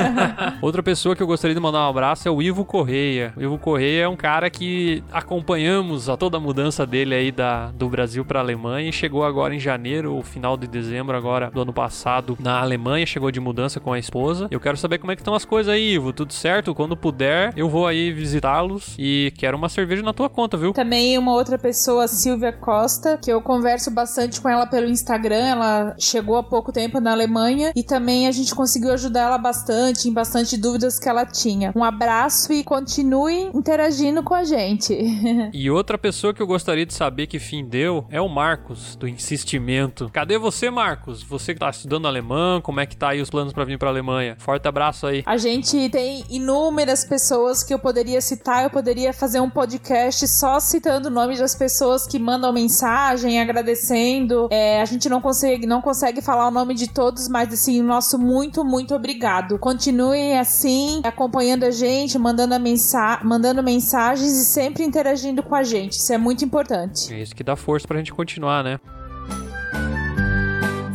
Outra 0.62 0.82
pessoa 0.82 1.14
que 1.14 1.22
eu 1.22 1.26
gostaria 1.26 1.54
de 1.54 1.60
mandar 1.60 1.86
um 1.86 1.90
abraço 1.90 2.26
é 2.26 2.30
o 2.30 2.40
Ivo 2.42 2.64
Correia. 2.64 3.32
O 3.36 3.42
Ivo 3.42 3.58
Correia 3.58 4.04
é 4.04 4.08
um 4.08 4.16
cara 4.16 4.48
que 4.48 5.02
acompanhamos 5.12 6.08
a 6.08 6.16
toda 6.16 6.36
a 6.36 6.40
mudança 6.40 6.86
dele 6.86 7.14
aí 7.14 7.30
da, 7.30 7.70
do 7.72 7.88
Brasil 7.88 8.24
para 8.24 8.40
Alemanha 8.40 8.88
e 8.88 8.92
chegou 8.92 9.24
agora 9.24 9.54
em 9.54 9.60
janeiro, 9.60 10.14
ou 10.14 10.22
final 10.22 10.56
de 10.56 10.66
dezembro 10.66 11.16
agora 11.16 11.50
do 11.50 11.60
ano 11.60 11.72
passado 11.72 12.05
na 12.38 12.60
Alemanha, 12.60 13.04
chegou 13.04 13.32
de 13.32 13.40
mudança 13.40 13.80
com 13.80 13.92
a 13.92 13.98
esposa. 13.98 14.46
Eu 14.48 14.60
quero 14.60 14.76
saber 14.76 14.98
como 14.98 15.10
é 15.10 15.16
que 15.16 15.22
estão 15.22 15.34
as 15.34 15.44
coisas 15.44 15.72
aí, 15.72 15.94
Ivo. 15.94 16.12
Tudo 16.12 16.32
certo? 16.32 16.72
Quando 16.72 16.96
puder, 16.96 17.52
eu 17.56 17.68
vou 17.68 17.84
aí 17.84 18.12
visitá-los 18.12 18.94
e 18.96 19.32
quero 19.36 19.56
uma 19.56 19.68
cerveja 19.68 20.02
na 20.02 20.12
tua 20.12 20.30
conta, 20.30 20.56
viu? 20.56 20.72
Também 20.72 21.18
uma 21.18 21.32
outra 21.32 21.58
pessoa, 21.58 22.06
Silvia 22.06 22.52
Costa, 22.52 23.18
que 23.18 23.30
eu 23.30 23.42
converso 23.42 23.90
bastante 23.90 24.40
com 24.40 24.48
ela 24.48 24.66
pelo 24.66 24.86
Instagram. 24.86 25.46
Ela 25.46 25.96
chegou 25.98 26.36
há 26.36 26.44
pouco 26.44 26.70
tempo 26.70 27.00
na 27.00 27.10
Alemanha 27.10 27.72
e 27.74 27.82
também 27.82 28.28
a 28.28 28.32
gente 28.32 28.54
conseguiu 28.54 28.92
ajudar 28.92 29.22
ela 29.22 29.38
bastante 29.38 30.08
em 30.08 30.12
bastante 30.12 30.56
dúvidas 30.56 31.00
que 31.00 31.08
ela 31.08 31.26
tinha. 31.26 31.72
Um 31.74 31.82
abraço 31.82 32.52
e 32.52 32.62
continue 32.62 33.50
interagindo 33.52 34.22
com 34.22 34.34
a 34.34 34.44
gente. 34.44 34.96
E 35.52 35.70
outra 35.70 35.96
pessoa 35.96 36.34
que 36.34 36.42
eu 36.42 36.46
gostaria 36.46 36.84
de 36.84 36.92
saber 36.92 37.26
que 37.26 37.38
fim 37.38 37.64
deu 37.64 38.04
é 38.10 38.20
o 38.20 38.28
Marcos, 38.28 38.94
do 38.96 39.08
Insistimento. 39.08 40.10
Cadê 40.12 40.38
você, 40.38 40.70
Marcos? 40.70 41.22
Você 41.22 41.54
que 41.54 41.60
tá 41.60 41.70
estudando 41.70 41.95
alemão, 42.04 42.60
como 42.60 42.80
é 42.80 42.86
que 42.86 42.96
tá 42.96 43.10
aí 43.10 43.22
os 43.22 43.30
planos 43.30 43.52
para 43.52 43.64
vir 43.64 43.78
pra 43.78 43.88
Alemanha? 43.88 44.36
Forte 44.38 44.68
abraço 44.68 45.06
aí. 45.06 45.22
A 45.24 45.36
gente 45.36 45.88
tem 45.88 46.24
inúmeras 46.28 47.04
pessoas 47.04 47.62
que 47.62 47.72
eu 47.72 47.78
poderia 47.78 48.20
citar, 48.20 48.64
eu 48.64 48.70
poderia 48.70 49.12
fazer 49.12 49.40
um 49.40 49.48
podcast 49.48 50.28
só 50.28 50.60
citando 50.60 51.08
o 51.08 51.10
nome 51.10 51.38
das 51.38 51.54
pessoas 51.54 52.06
que 52.06 52.18
mandam 52.18 52.52
mensagem, 52.52 53.40
agradecendo. 53.40 54.48
É, 54.50 54.80
a 54.80 54.84
gente 54.84 55.08
não 55.08 55.20
consegue, 55.20 55.66
não 55.66 55.80
consegue 55.80 56.20
falar 56.20 56.48
o 56.48 56.50
nome 56.50 56.74
de 56.74 56.88
todos, 56.88 57.28
mas 57.28 57.52
assim, 57.52 57.80
nosso 57.82 58.18
muito, 58.18 58.64
muito 58.64 58.94
obrigado. 58.94 59.58
Continuem 59.58 60.38
assim, 60.38 61.00
acompanhando 61.04 61.64
a 61.64 61.70
gente, 61.70 62.18
mandando, 62.18 62.54
a 62.54 62.58
mensa 62.58 63.20
mandando 63.22 63.62
mensagens 63.62 64.32
e 64.32 64.44
sempre 64.44 64.84
interagindo 64.84 65.42
com 65.42 65.54
a 65.54 65.62
gente. 65.62 65.92
Isso 65.92 66.12
é 66.12 66.18
muito 66.18 66.44
importante. 66.44 67.12
É 67.12 67.20
isso 67.20 67.34
que 67.34 67.44
dá 67.44 67.56
força 67.56 67.86
pra 67.86 67.98
gente 67.98 68.12
continuar, 68.12 68.64
né? 68.64 68.78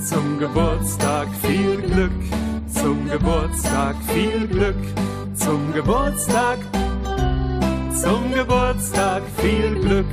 Zum 0.03 0.39
Geburtstag 0.39 1.27
viel 1.43 1.77
Glück, 1.77 2.11
zum 2.73 3.07
Geburtstag 3.07 3.95
viel 4.07 4.47
Glück, 4.47 4.75
zum 5.35 5.71
Geburtstag, 5.73 6.57
zum 7.93 8.33
Geburtstag 8.33 9.21
viel 9.37 9.75
Glück. 9.79 10.07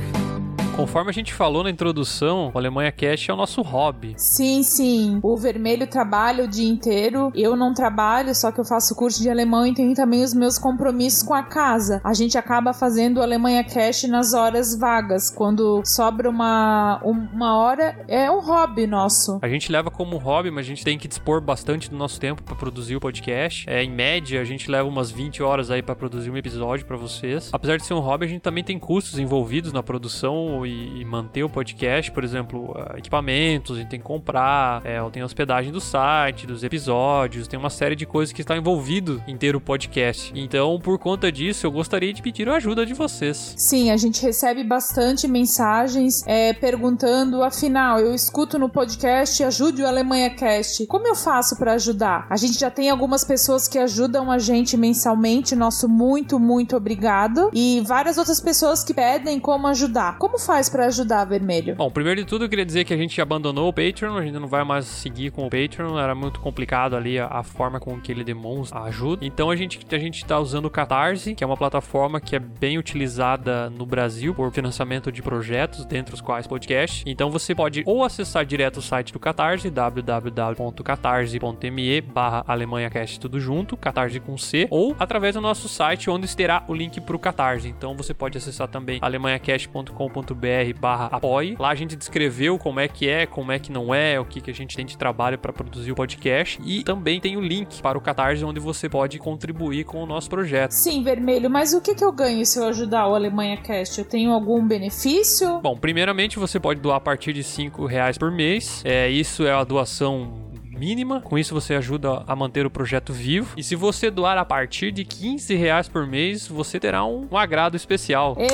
Conforme 0.75 1.09
a 1.09 1.13
gente 1.13 1.33
falou 1.33 1.63
na 1.63 1.69
introdução, 1.69 2.51
o 2.53 2.57
Alemanha 2.57 2.91
Cash 2.91 3.27
é 3.29 3.33
o 3.33 3.35
nosso 3.35 3.61
hobby. 3.61 4.13
Sim, 4.17 4.63
sim. 4.63 5.19
O 5.21 5.35
vermelho 5.35 5.85
trabalha 5.87 6.45
o 6.45 6.47
dia 6.47 6.67
inteiro. 6.67 7.31
Eu 7.35 7.55
não 7.55 7.73
trabalho, 7.73 8.33
só 8.33 8.51
que 8.51 8.59
eu 8.59 8.65
faço 8.65 8.95
curso 8.95 9.21
de 9.21 9.29
alemão 9.29 9.67
e 9.67 9.73
tenho 9.73 9.93
também 9.93 10.23
os 10.23 10.33
meus 10.33 10.57
compromissos 10.57 11.21
com 11.23 11.33
a 11.33 11.43
casa. 11.43 11.99
A 12.03 12.13
gente 12.13 12.37
acaba 12.37 12.73
fazendo 12.73 13.17
o 13.17 13.21
Alemanha 13.21 13.63
Cash 13.63 14.03
nas 14.03 14.33
horas 14.33 14.77
vagas. 14.77 15.29
Quando 15.29 15.81
sobra 15.83 16.29
uma, 16.29 17.01
uma 17.03 17.57
hora, 17.57 18.03
é 18.07 18.31
um 18.31 18.39
hobby 18.39 18.87
nosso. 18.87 19.39
A 19.41 19.49
gente 19.49 19.71
leva 19.71 19.91
como 19.91 20.17
hobby, 20.17 20.49
mas 20.49 20.65
a 20.65 20.69
gente 20.69 20.83
tem 20.85 20.97
que 20.97 21.07
dispor 21.07 21.41
bastante 21.41 21.89
do 21.89 21.97
nosso 21.97 22.19
tempo 22.19 22.41
para 22.41 22.55
produzir 22.55 22.95
o 22.95 22.99
podcast. 22.99 23.69
É, 23.69 23.83
em 23.83 23.91
média, 23.91 24.39
a 24.41 24.45
gente 24.45 24.71
leva 24.71 24.87
umas 24.87 25.11
20 25.11 25.43
horas 25.43 25.69
aí 25.69 25.81
para 25.81 25.95
produzir 25.95 26.29
um 26.29 26.37
episódio 26.37 26.85
para 26.85 26.95
vocês. 26.95 27.49
Apesar 27.51 27.77
de 27.77 27.85
ser 27.85 27.93
um 27.93 27.99
hobby, 27.99 28.25
a 28.25 28.29
gente 28.29 28.41
também 28.41 28.63
tem 28.63 28.79
custos 28.79 29.19
envolvidos 29.19 29.73
na 29.73 29.83
produção 29.83 30.59
e, 30.69 31.01
e 31.01 31.05
manter 31.05 31.43
o 31.43 31.49
podcast, 31.49 32.11
por 32.11 32.23
exemplo, 32.23 32.71
uh, 32.71 32.97
equipamentos, 32.97 33.77
a 33.77 33.79
gente 33.79 33.89
tem 33.89 33.99
que 33.99 34.05
comprar, 34.05 34.81
é, 34.85 34.99
tem 35.09 35.23
hospedagem 35.23 35.71
do 35.71 35.81
site, 35.81 36.45
dos 36.45 36.63
episódios, 36.63 37.47
tem 37.47 37.59
uma 37.59 37.69
série 37.69 37.95
de 37.95 38.05
coisas 38.05 38.31
que 38.31 38.41
está 38.41 38.55
envolvido 38.55 39.21
em 39.27 39.35
ter 39.35 39.55
o 39.55 39.61
podcast. 39.61 40.31
Então, 40.35 40.79
por 40.79 40.97
conta 40.99 41.31
disso, 41.31 41.65
eu 41.65 41.71
gostaria 41.71 42.13
de 42.13 42.21
pedir 42.21 42.47
a 42.47 42.55
ajuda 42.55 42.85
de 42.85 42.93
vocês. 42.93 43.55
Sim, 43.57 43.91
a 43.91 43.97
gente 43.97 44.21
recebe 44.21 44.63
bastante 44.63 45.27
mensagens 45.27 46.25
é, 46.27 46.53
perguntando, 46.53 47.41
afinal, 47.41 47.99
eu 47.99 48.13
escuto 48.13 48.59
no 48.59 48.69
podcast 48.69 49.43
Ajude 49.43 49.81
o 49.81 49.87
Alemanha 49.87 50.29
Cast. 50.29 50.85
Como 50.85 51.07
eu 51.07 51.15
faço 51.15 51.57
para 51.57 51.73
ajudar? 51.73 52.27
A 52.29 52.37
gente 52.37 52.59
já 52.59 52.69
tem 52.69 52.89
algumas 52.89 53.23
pessoas 53.23 53.67
que 53.67 53.79
ajudam 53.79 54.31
a 54.31 54.37
gente 54.37 54.77
mensalmente, 54.77 55.55
nosso 55.55 55.87
muito, 55.87 56.39
muito 56.39 56.75
obrigado. 56.75 57.49
E 57.53 57.81
várias 57.85 58.17
outras 58.17 58.39
pessoas 58.39 58.83
que 58.83 58.93
pedem 58.93 59.39
como 59.39 59.67
ajudar. 59.67 60.17
Como 60.17 60.37
faz 60.49 60.67
para 60.67 60.87
ajudar, 60.87 61.25
Vermelho? 61.25 61.75
Bom, 61.75 61.91
primeiro 61.91 62.21
de 62.21 62.25
tudo, 62.25 62.45
eu 62.45 62.49
queria 62.49 62.65
dizer 62.65 62.83
que 62.83 62.91
a 62.91 62.97
gente 62.97 63.21
abandonou 63.21 63.69
o 63.69 63.73
Patreon, 63.73 64.17
a 64.17 64.23
gente 64.23 64.33
não 64.33 64.47
vai 64.47 64.63
mais 64.63 64.85
seguir 64.85 65.29
com 65.29 65.45
o 65.45 65.49
Patreon, 65.49 65.99
era 65.99 66.15
muito 66.15 66.39
complicado 66.39 66.95
ali 66.95 67.19
a, 67.19 67.27
a 67.27 67.43
forma 67.43 67.79
com 67.79 68.01
que 68.01 68.11
ele 68.11 68.23
demonstra 68.23 68.79
a 68.79 68.85
ajuda. 68.85 69.23
Então 69.23 69.51
a 69.51 69.55
gente, 69.55 69.79
a 69.91 69.99
gente 69.99 70.25
tá 70.25 70.39
usando 70.39 70.65
o 70.65 70.69
Catarse, 70.71 71.35
que 71.35 71.43
é 71.43 71.47
uma 71.47 71.55
plataforma 71.55 72.19
que 72.19 72.35
é 72.35 72.39
bem 72.39 72.79
utilizada 72.79 73.69
no 73.69 73.85
Brasil 73.85 74.33
por 74.33 74.51
financiamento 74.51 75.11
de 75.11 75.21
projetos, 75.21 75.85
dentre 75.85 76.15
os 76.15 76.21
quais 76.21 76.47
podcast. 76.47 77.03
Então 77.05 77.29
você 77.29 77.53
pode 77.53 77.83
ou 77.85 78.03
acessar 78.03 78.43
direto 78.43 78.77
o 78.77 78.81
site 78.81 79.13
do 79.13 79.19
Catarse, 79.19 79.69
www.catarse.me 79.69 82.01
barra 82.01 82.43
AlemanhaCast 82.47 83.19
tudo 83.19 83.39
junto, 83.39 83.77
Catarse 83.77 84.19
com 84.19 84.35
C, 84.35 84.67
ou 84.71 84.95
através 84.97 85.35
do 85.35 85.41
nosso 85.41 85.69
site, 85.69 86.09
onde 86.09 86.35
terá 86.35 86.63
o 86.67 86.73
link 86.73 86.99
pro 87.01 87.19
Catarse. 87.19 87.69
Então 87.69 87.95
você 87.95 88.15
pode 88.15 88.35
acessar 88.35 88.67
também 88.67 88.97
alemanhacast.com.br 88.99 90.38
barra 90.73 91.05
apoie. 91.11 91.55
Lá 91.59 91.69
a 91.69 91.75
gente 91.75 91.95
descreveu 91.95 92.57
como 92.57 92.79
é 92.79 92.87
que 92.87 93.07
é, 93.07 93.25
como 93.25 93.51
é 93.51 93.59
que 93.59 93.71
não 93.71 93.93
é, 93.93 94.19
o 94.19 94.25
que, 94.25 94.41
que 94.41 94.51
a 94.51 94.53
gente 94.53 94.75
tem 94.75 94.85
de 94.85 94.97
trabalho 94.97 95.37
para 95.37 95.51
produzir 95.51 95.91
o 95.91 95.95
podcast. 95.95 96.59
E 96.65 96.83
também 96.83 97.19
tem 97.19 97.37
o 97.37 97.41
link 97.41 97.81
para 97.81 97.97
o 97.97 98.01
Catarse, 98.01 98.43
onde 98.43 98.59
você 98.59 98.89
pode 98.89 99.17
contribuir 99.19 99.83
com 99.83 100.01
o 100.01 100.05
nosso 100.05 100.29
projeto. 100.29 100.71
Sim, 100.71 101.03
Vermelho, 101.03 101.49
mas 101.49 101.73
o 101.73 101.81
que, 101.81 101.95
que 101.95 102.03
eu 102.03 102.11
ganho 102.11 102.45
se 102.45 102.59
eu 102.59 102.65
ajudar 102.67 103.07
o 103.07 103.15
Alemanha 103.15 103.57
Cast? 103.57 103.99
Eu 103.99 104.05
tenho 104.05 104.31
algum 104.31 104.65
benefício? 104.65 105.59
Bom, 105.61 105.77
primeiramente 105.77 106.39
você 106.39 106.59
pode 106.59 106.79
doar 106.79 106.97
a 106.97 107.01
partir 107.01 107.33
de 107.33 107.43
5 107.43 107.85
reais 107.85 108.17
por 108.17 108.31
mês. 108.31 108.81
É, 108.85 109.09
isso 109.09 109.45
é 109.45 109.51
a 109.51 109.63
doação 109.63 110.48
mínima. 110.79 111.21
Com 111.21 111.37
isso 111.37 111.53
você 111.53 111.75
ajuda 111.75 112.23
a 112.25 112.35
manter 112.35 112.65
o 112.65 112.69
projeto 112.69 113.11
vivo. 113.11 113.53
E 113.57 113.63
se 113.63 113.75
você 113.75 114.09
doar 114.09 114.37
a 114.37 114.45
partir 114.45 114.91
de 114.91 115.03
15 115.03 115.53
reais 115.55 115.89
por 115.89 116.07
mês, 116.07 116.47
você 116.47 116.79
terá 116.79 117.03
um, 117.05 117.27
um 117.29 117.37
agrado 117.37 117.75
especial. 117.75 118.37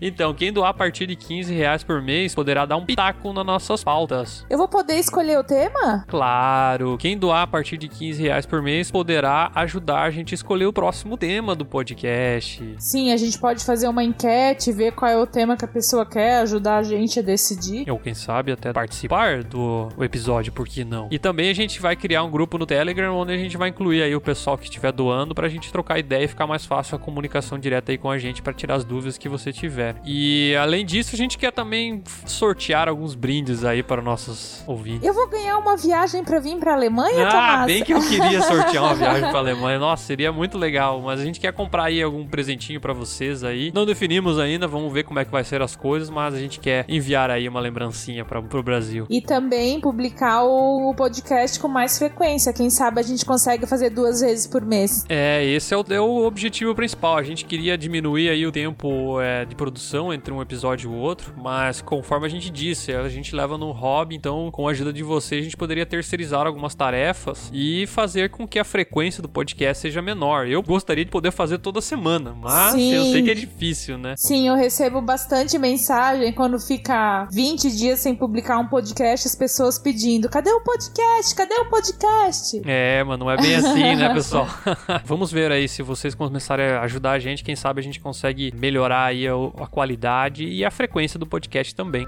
Então, 0.00 0.34
quem 0.34 0.52
doar 0.52 0.70
a 0.70 0.74
partir 0.74 1.06
de 1.06 1.16
15 1.16 1.54
reais 1.54 1.82
por 1.82 2.02
mês 2.02 2.34
poderá 2.34 2.66
dar 2.66 2.76
um 2.76 2.84
pitaco 2.84 3.32
nas 3.32 3.44
nossas 3.44 3.82
pautas. 3.82 4.44
Eu 4.50 4.58
vou 4.58 4.68
poder 4.68 4.94
escolher 4.98 5.38
o 5.38 5.44
tema? 5.44 6.04
Claro, 6.08 6.96
quem 6.98 7.16
doar 7.16 7.42
a 7.42 7.46
partir 7.46 7.76
de 7.76 7.88
15 7.88 8.22
reais 8.22 8.46
por 8.46 8.62
mês 8.62 8.90
poderá 8.90 9.50
ajudar 9.54 10.02
a 10.02 10.10
gente 10.10 10.34
a 10.34 10.36
escolher 10.36 10.66
o 10.66 10.72
próximo 10.72 11.16
tema 11.16 11.54
do 11.54 11.64
podcast. 11.64 12.74
Sim, 12.78 13.12
a 13.12 13.16
gente 13.16 13.38
pode 13.38 13.64
fazer 13.64 13.88
uma 13.88 14.04
enquete, 14.04 14.72
ver 14.72 14.92
qual 14.92 15.10
é 15.10 15.16
o 15.16 15.26
tema 15.26 15.56
que 15.56 15.64
a 15.64 15.68
pessoa 15.68 16.04
quer, 16.04 16.38
ajudar 16.38 16.78
a 16.78 16.82
gente 16.82 17.18
a 17.18 17.22
decidir. 17.22 17.90
Ou 17.90 17.98
quem 17.98 18.14
sabe 18.14 18.52
até 18.52 18.72
participar 18.72 19.42
do 19.42 19.88
episódio, 20.04 20.52
por 20.52 20.66
que 20.66 20.84
não? 20.84 21.08
E 21.10 21.18
também 21.18 21.50
a 21.50 21.54
gente 21.54 21.80
vai 21.80 21.96
criar 21.96 22.22
um 22.22 22.30
grupo 22.30 22.58
no 22.58 22.66
Telegram 22.66 23.14
onde 23.16 23.32
a 23.32 23.36
gente 23.36 23.56
vai 23.56 23.68
incluir 23.68 24.02
aí 24.02 24.14
o 24.14 24.20
pessoal 24.20 24.56
que 24.58 24.64
estiver 24.64 24.92
doando 24.92 25.34
pra 25.34 25.48
gente 25.48 25.70
trocar 25.72 25.98
ideia 25.98 26.24
e 26.24 26.28
ficar 26.28 26.46
mais 26.46 26.64
fácil 26.64 26.96
a 26.96 26.98
comunicação 26.98 27.58
direta 27.58 27.92
aí 27.92 27.98
com 27.98 28.10
a 28.10 28.18
gente 28.18 28.42
pra 28.42 28.52
tirar 28.52 28.74
as 28.74 28.84
dúvidas 28.84 29.18
que 29.18 29.28
você 29.28 29.52
tiver. 29.52 29.96
E 30.04 30.54
além 30.56 30.84
disso, 30.84 31.14
a 31.14 31.18
gente 31.18 31.38
quer 31.38 31.52
também 31.52 32.02
sortear 32.26 32.88
alguns 32.88 33.14
brindes 33.14 33.64
aí 33.64 33.82
para 33.82 34.02
nossos 34.02 34.62
ouvintes. 34.66 35.06
Eu 35.06 35.14
vou 35.14 35.28
ganhar 35.28 35.56
uma 35.58 35.76
viagem 35.76 36.24
pra 36.24 36.38
vir 36.40 36.56
pra 36.56 36.74
Alemanha, 36.74 37.26
Ah, 37.26 37.30
Tomás? 37.30 37.66
bem 37.66 37.82
que 37.84 37.92
eu 37.92 38.00
queria 38.00 38.42
sortear 38.42 38.84
uma 38.84 38.94
viagem 38.96 39.28
pra 39.30 39.38
Alemanha. 39.38 39.78
Nossa, 39.78 40.04
seria 40.04 40.32
muito 40.32 40.58
legal. 40.58 41.00
Mas 41.02 41.20
a 41.20 41.24
gente 41.24 41.40
quer 41.40 41.52
comprar 41.52 41.84
aí 41.84 42.02
algum 42.02 42.26
presentinho 42.26 42.80
pra 42.80 42.92
vocês 42.92 43.44
aí. 43.44 43.70
Não 43.74 43.86
definimos 43.86 44.38
ainda, 44.38 44.66
vamos 44.66 44.92
ver 44.92 45.04
como 45.04 45.18
é 45.18 45.24
que 45.24 45.30
vai 45.30 45.44
ser 45.44 45.62
as 45.62 45.76
coisas, 45.76 46.10
mas 46.10 46.34
a 46.34 46.38
gente 46.38 46.58
quer 46.60 46.84
enviar 46.88 47.30
aí 47.30 47.48
uma 47.48 47.60
lembrancinha 47.60 48.24
pra, 48.24 48.40
pro 48.42 48.62
Brasil. 48.62 49.06
E 49.10 49.20
também 49.20 49.80
publicar 49.94 50.42
o 50.42 50.92
podcast 50.92 51.60
com 51.60 51.68
mais 51.68 51.96
frequência. 51.96 52.52
Quem 52.52 52.68
sabe 52.68 52.98
a 52.98 53.02
gente 53.02 53.24
consegue 53.24 53.64
fazer 53.64 53.90
duas 53.90 54.20
vezes 54.20 54.44
por 54.44 54.60
mês. 54.60 55.04
É, 55.08 55.44
esse 55.44 55.72
é 55.72 55.76
o, 55.76 55.84
é 55.88 56.00
o 56.00 56.24
objetivo 56.26 56.74
principal. 56.74 57.16
A 57.16 57.22
gente 57.22 57.44
queria 57.44 57.78
diminuir 57.78 58.28
aí 58.28 58.44
o 58.44 58.50
tempo 58.50 59.20
é, 59.20 59.44
de 59.44 59.54
produção 59.54 60.12
entre 60.12 60.34
um 60.34 60.42
episódio 60.42 60.90
e 60.90 60.92
o 60.92 60.96
outro, 60.96 61.32
mas 61.36 61.80
conforme 61.80 62.26
a 62.26 62.28
gente 62.28 62.50
disse, 62.50 62.92
a 62.92 63.08
gente 63.08 63.36
leva 63.36 63.56
no 63.56 63.70
hobby, 63.70 64.16
então 64.16 64.50
com 64.50 64.66
a 64.66 64.72
ajuda 64.72 64.92
de 64.92 65.04
você 65.04 65.36
a 65.36 65.42
gente 65.42 65.56
poderia 65.56 65.86
terceirizar 65.86 66.44
algumas 66.44 66.74
tarefas 66.74 67.48
e 67.52 67.86
fazer 67.86 68.30
com 68.30 68.48
que 68.48 68.58
a 68.58 68.64
frequência 68.64 69.22
do 69.22 69.28
podcast 69.28 69.80
seja 69.80 70.02
menor. 70.02 70.48
Eu 70.48 70.60
gostaria 70.60 71.04
de 71.04 71.10
poder 71.10 71.30
fazer 71.30 71.58
toda 71.58 71.80
semana, 71.80 72.34
mas 72.34 72.72
Sim. 72.72 72.94
eu 72.94 73.04
sei 73.04 73.22
que 73.22 73.30
é 73.30 73.34
difícil, 73.34 73.96
né? 73.96 74.14
Sim, 74.16 74.48
eu 74.48 74.56
recebo 74.56 75.00
bastante 75.00 75.56
mensagem 75.56 76.32
quando 76.32 76.58
fica 76.58 77.28
20 77.30 77.70
dias 77.70 78.00
sem 78.00 78.12
publicar 78.12 78.58
um 78.58 78.66
podcast, 78.66 79.28
as 79.28 79.36
pessoas 79.36 79.73
pedindo: 79.78 80.28
cadê 80.28 80.50
o 80.50 80.60
podcast? 80.60 81.34
Cadê 81.34 81.54
o 81.54 81.64
podcast? 81.66 82.62
É, 82.64 83.02
mas 83.04 83.18
não 83.18 83.30
é 83.30 83.36
bem 83.36 83.54
assim, 83.54 83.96
né, 83.96 84.12
pessoal? 84.14 84.48
Vamos 85.04 85.30
ver 85.32 85.50
aí 85.52 85.68
se 85.68 85.82
vocês 85.82 86.14
começarem 86.14 86.66
a 86.66 86.82
ajudar 86.82 87.12
a 87.12 87.18
gente, 87.18 87.44
quem 87.44 87.56
sabe 87.56 87.80
a 87.80 87.82
gente 87.82 88.00
consegue 88.00 88.52
melhorar 88.56 89.04
aí 89.04 89.26
a, 89.26 89.32
a 89.62 89.66
qualidade 89.66 90.44
e 90.44 90.64
a 90.64 90.70
frequência 90.70 91.18
do 91.18 91.26
podcast 91.26 91.74
também. 91.74 92.06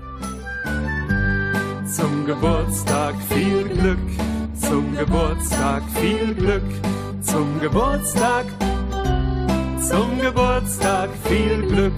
Zum 1.87 2.27
Geburtstag 2.27 3.17
viel 3.29 3.69
Glück, 3.69 4.01
zum 4.55 4.95
Geburtstag 4.97 5.85
viel 6.01 6.35
Glück, 6.35 6.67
zum 7.23 7.59
Geburtstag, 7.61 8.51
zum 9.81 10.19
Geburtstag 10.21 11.11
viel 11.29 11.63
Glück. 11.69 11.95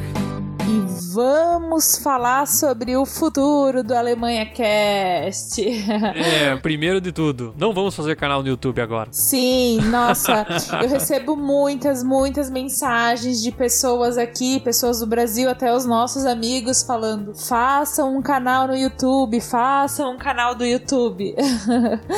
E 0.68 0.98
vamos 1.14 1.98
falar 2.02 2.46
sobre 2.46 2.94
o 2.94 3.06
futuro 3.06 3.82
do 3.82 3.94
Alemanha 3.94 4.44
Cast. 4.44 5.58
É, 6.18 6.54
primeiro 6.56 7.00
de 7.00 7.12
tudo, 7.12 7.54
não 7.56 7.72
vamos 7.72 7.94
fazer 7.94 8.16
canal 8.16 8.42
no 8.42 8.48
YouTube 8.48 8.80
agora. 8.80 9.08
Sim, 9.12 9.80
nossa, 9.82 10.46
eu 10.82 10.88
recebo 10.88 11.36
muitas, 11.36 12.02
muitas 12.02 12.50
mensagens 12.50 13.42
de 13.42 13.50
pessoas 13.50 14.18
aqui, 14.18 14.60
pessoas 14.60 15.00
do 15.00 15.06
Brasil, 15.06 15.48
até 15.48 15.72
os 15.72 15.86
nossos 15.86 16.26
amigos, 16.26 16.82
falando: 16.82 17.34
façam 17.34 18.16
um 18.16 18.22
canal 18.22 18.68
no 18.68 18.76
YouTube, 18.76 19.40
façam 19.40 20.14
um 20.14 20.18
canal 20.18 20.54
do 20.54 20.64
YouTube. 20.64 21.34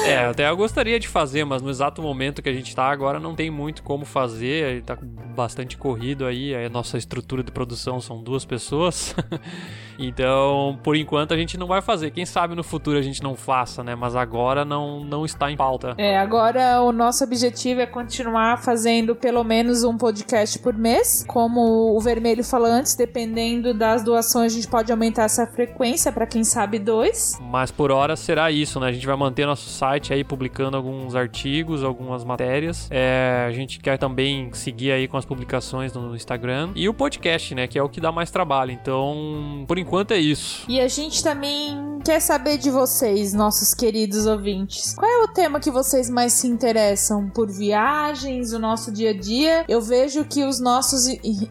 É, 0.04 0.26
até 0.26 0.48
eu 0.48 0.56
gostaria 0.56 0.98
de 0.98 1.06
fazer, 1.06 1.44
mas 1.44 1.62
no 1.62 1.70
exato 1.70 2.00
momento 2.00 2.42
que 2.42 2.48
a 2.48 2.52
gente 2.52 2.74
tá 2.74 2.84
agora 2.84 3.20
não 3.20 3.34
tem 3.34 3.50
muito 3.50 3.82
como 3.82 4.04
fazer, 4.04 4.82
tá 4.82 4.96
bastante 5.36 5.76
corrido 5.76 6.24
aí, 6.24 6.54
a 6.54 6.68
nossa 6.68 6.96
estrutura 6.96 7.42
de 7.42 7.52
produção 7.52 8.00
são 8.00 8.22
duas 8.22 8.39
pessoas. 8.44 9.14
então, 9.98 10.78
por 10.82 10.96
enquanto 10.96 11.34
a 11.34 11.36
gente 11.36 11.58
não 11.58 11.66
vai 11.66 11.80
fazer. 11.80 12.10
Quem 12.10 12.24
sabe 12.24 12.54
no 12.54 12.62
futuro 12.62 12.98
a 12.98 13.02
gente 13.02 13.22
não 13.22 13.34
faça, 13.34 13.82
né? 13.82 13.94
Mas 13.94 14.16
agora 14.16 14.64
não, 14.64 15.04
não 15.04 15.24
está 15.24 15.50
em 15.50 15.56
pauta. 15.56 15.94
É, 15.98 16.18
agora 16.18 16.82
o 16.82 16.92
nosso 16.92 17.24
objetivo 17.24 17.80
é 17.80 17.86
continuar 17.86 18.62
fazendo 18.62 19.14
pelo 19.14 19.44
menos 19.44 19.84
um 19.84 19.96
podcast 19.96 20.58
por 20.58 20.74
mês. 20.74 21.24
Como 21.26 21.96
o 21.96 22.00
Vermelho 22.00 22.44
falou 22.44 22.68
antes, 22.68 22.94
dependendo 22.94 23.74
das 23.74 24.02
doações, 24.02 24.52
a 24.52 24.54
gente 24.54 24.68
pode 24.68 24.90
aumentar 24.90 25.24
essa 25.24 25.46
frequência 25.46 26.10
para 26.12 26.26
quem 26.26 26.44
sabe 26.44 26.78
dois. 26.78 27.38
Mas 27.40 27.70
por 27.70 27.90
hora 27.90 28.16
será 28.16 28.50
isso, 28.50 28.80
né? 28.80 28.88
A 28.88 28.92
gente 28.92 29.06
vai 29.06 29.16
manter 29.16 29.46
nosso 29.46 29.68
site 29.68 30.12
aí 30.12 30.24
publicando 30.24 30.76
alguns 30.76 31.14
artigos, 31.14 31.82
algumas 31.82 32.24
matérias. 32.24 32.88
É, 32.90 33.44
a 33.46 33.52
gente 33.52 33.80
quer 33.80 33.98
também 33.98 34.52
seguir 34.52 34.92
aí 34.92 35.08
com 35.08 35.16
as 35.16 35.24
publicações 35.24 35.92
no 35.92 36.14
Instagram. 36.14 36.70
E 36.74 36.88
o 36.88 36.94
podcast, 36.94 37.54
né? 37.54 37.66
Que 37.66 37.78
é 37.78 37.82
o 37.82 37.88
que 37.88 38.00
dá 38.00 38.12
mais 38.12 38.29
trabalho. 38.32 38.72
Então, 38.72 39.64
por 39.66 39.78
enquanto 39.78 40.12
é 40.12 40.18
isso. 40.18 40.64
E 40.68 40.80
a 40.80 40.88
gente 40.88 41.22
também 41.22 41.89
quer 42.00 42.20
saber 42.20 42.58
de 42.58 42.70
vocês, 42.70 43.32
nossos 43.32 43.74
queridos 43.74 44.26
ouvintes. 44.26 44.94
Qual 44.94 45.10
é 45.10 45.24
o 45.24 45.28
tema 45.28 45.60
que 45.60 45.70
vocês 45.70 46.08
mais 46.08 46.32
se 46.32 46.46
interessam? 46.46 47.28
Por 47.28 47.50
viagens, 47.50 48.52
o 48.52 48.58
nosso 48.58 48.90
dia 48.90 49.10
a 49.10 49.16
dia? 49.16 49.64
Eu 49.68 49.80
vejo 49.80 50.24
que 50.24 50.44
os 50.44 50.60
nossos 50.60 51.06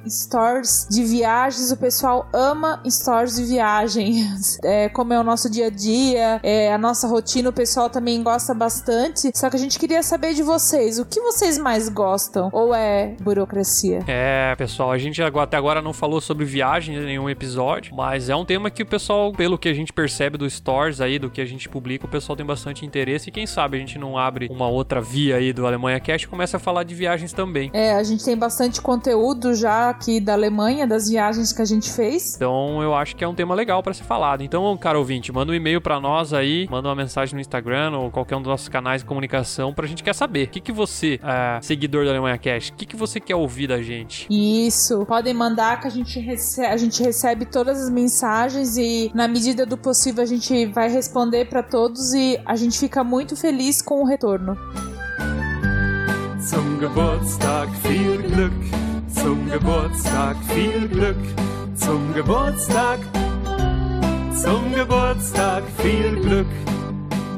stories 0.08 0.88
de 0.90 1.04
viagens, 1.04 1.72
o 1.72 1.78
pessoal 1.78 2.28
ama 2.34 2.82
stories 2.88 3.36
de 3.36 3.46
viagens. 3.46 4.60
É, 4.70 4.90
como 4.90 5.14
é 5.14 5.20
o 5.20 5.24
nosso 5.24 5.50
dia 5.50 5.68
a 5.68 5.70
dia, 5.70 6.40
é, 6.44 6.72
a 6.72 6.78
nossa 6.78 7.08
rotina, 7.08 7.50
o 7.50 7.54
pessoal 7.54 7.90
também 7.90 8.22
gosta 8.22 8.54
bastante. 8.54 9.32
Só 9.34 9.50
que 9.50 9.56
a 9.56 9.60
gente 9.60 9.80
queria 9.80 10.04
saber 10.04 10.34
de 10.34 10.44
vocês, 10.44 11.00
o 11.00 11.06
que 11.06 11.20
vocês 11.22 11.58
mais 11.58 11.90
gostam? 11.90 12.50
Ou 12.52 12.74
é 12.74 13.16
burocracia? 13.22 14.04
É, 14.08 14.56
pessoal, 14.56 14.92
a 14.92 14.98
gente 14.98 15.22
até 15.22 15.58
agora 15.58 15.82
não 15.82 15.94
falou 15.94 16.22
sobre 16.22 16.46
viagem 16.46 16.96
em 16.96 17.06
nenhum 17.06 17.30
episódio, 17.30 17.96
mas 17.96 18.30
é 18.30 18.36
um 18.36 18.46
tema 18.46 18.70
que 18.70 18.84
o 18.84 18.86
pessoal, 18.86 19.32
pelo 19.32 19.58
que 19.58 19.70
a 19.70 19.74
gente 19.74 19.94
percebe 19.94 20.38
dos 20.40 20.54
stories 20.54 21.02
aí, 21.02 21.20
do 21.20 21.30
que 21.30 21.42
a 21.42 21.46
gente 21.46 21.70
publica, 21.70 22.06
o 22.06 22.10
pessoal 22.10 22.36
tem 22.36 22.46
bastante 22.46 22.86
interesse 22.86 23.30
e 23.30 23.32
quem 23.32 23.46
sabe 23.46 23.78
a 23.78 23.80
gente 23.80 24.00
não 24.00 24.18
abre 24.18 24.48
uma 24.50 24.68
outra 24.68 25.02
via 25.02 25.36
aí 25.36 25.54
do 25.54 25.68
Alemanha 25.68 26.00
Cast 26.00 26.26
e 26.26 26.30
começa 26.30 26.58
a 26.58 26.60
falar 26.60 26.84
de 26.84 26.96
viagens 26.96 27.34
também. 27.34 27.70
É, 27.74 27.94
a 27.94 28.04
gente 28.04 28.24
tem 28.24 28.38
bastante 28.38 28.82
conteúdo 28.82 29.54
já 29.54 29.90
aqui 29.90 30.20
da 30.20 30.34
Alemanha, 30.34 30.88
das 30.88 31.10
viagens 31.10 31.54
que 31.54 31.62
a 31.62 31.66
gente 31.66 31.92
fez. 31.92 32.36
Então 32.36 32.82
eu 32.82 32.96
acho 32.96 33.16
que 33.16 33.24
é 33.24 33.28
um 33.28 33.36
tema 33.36 33.54
legal 33.54 33.84
pra 33.84 33.94
ser 33.94 34.04
falado. 34.04 34.42
Então, 34.42 34.76
cara 34.78 34.98
ouvinte, 34.98 35.32
manda 35.32 35.52
um 35.52 35.56
e-mail 35.56 35.82
pra 35.82 36.00
nós 36.00 36.34
aí, 36.34 36.68
manda 36.70 36.88
uma 36.88 36.96
mensagem 36.96 37.36
no 37.36 37.42
Instagram 37.42 37.98
ou 37.98 38.10
qualquer 38.10 38.36
um 38.36 38.42
dos 38.42 38.50
nossos 38.50 38.70
canais 38.70 39.02
de 39.02 39.08
comunicação 39.08 39.74
pra 39.74 39.86
gente 39.86 40.04
quer 40.04 40.16
saber. 40.16 40.48
O 40.48 40.50
que, 40.50 40.60
que 40.62 40.72
você, 40.72 41.20
é, 41.22 41.60
seguidor 41.62 42.06
da 42.06 42.12
Alemanha 42.12 42.38
Cast, 42.38 42.72
o 42.72 42.76
que, 42.76 42.86
que 42.86 42.96
você 42.96 43.20
quer 43.20 43.36
ouvir 43.36 43.68
da 43.68 43.82
gente? 43.82 44.28
Isso, 44.30 45.06
podem 45.06 45.34
mandar 45.34 45.80
que 45.82 45.88
a 45.88 45.92
gente, 45.92 46.20
rece 46.20 46.62
a 46.62 46.78
gente 46.78 47.04
recebe 47.04 47.46
todas 47.46 47.82
as 47.82 47.90
mensagens 47.90 48.78
e 48.78 49.12
na 49.14 49.28
medida 49.28 49.66
do 49.66 49.78
possível 49.78 50.24
a 50.24 50.26
gente 50.30 50.66
vai 50.68 50.90
responder 50.90 51.46
pra 51.46 51.62
todos 51.62 52.14
e 52.14 52.40
a 52.46 52.56
gente 52.56 52.80
fica 52.80 53.04
muito 53.04 53.36
feliz 53.36 53.82
com 53.82 54.02
o 54.02 54.06
retorno. 54.06 54.58
Zum 56.40 56.80
Geburtstag 56.80 57.72
viel 57.82 58.22
Glück, 58.30 58.54
zum 59.14 59.46
Geburtstag 59.50 60.38
viel 60.54 60.88
Glück, 60.88 61.18
zum 61.76 62.14
Geburtstag, 62.14 63.00
zum 64.42 64.72
Geburtstag 64.74 65.64
viel 65.82 66.16
Glück. 66.22 66.48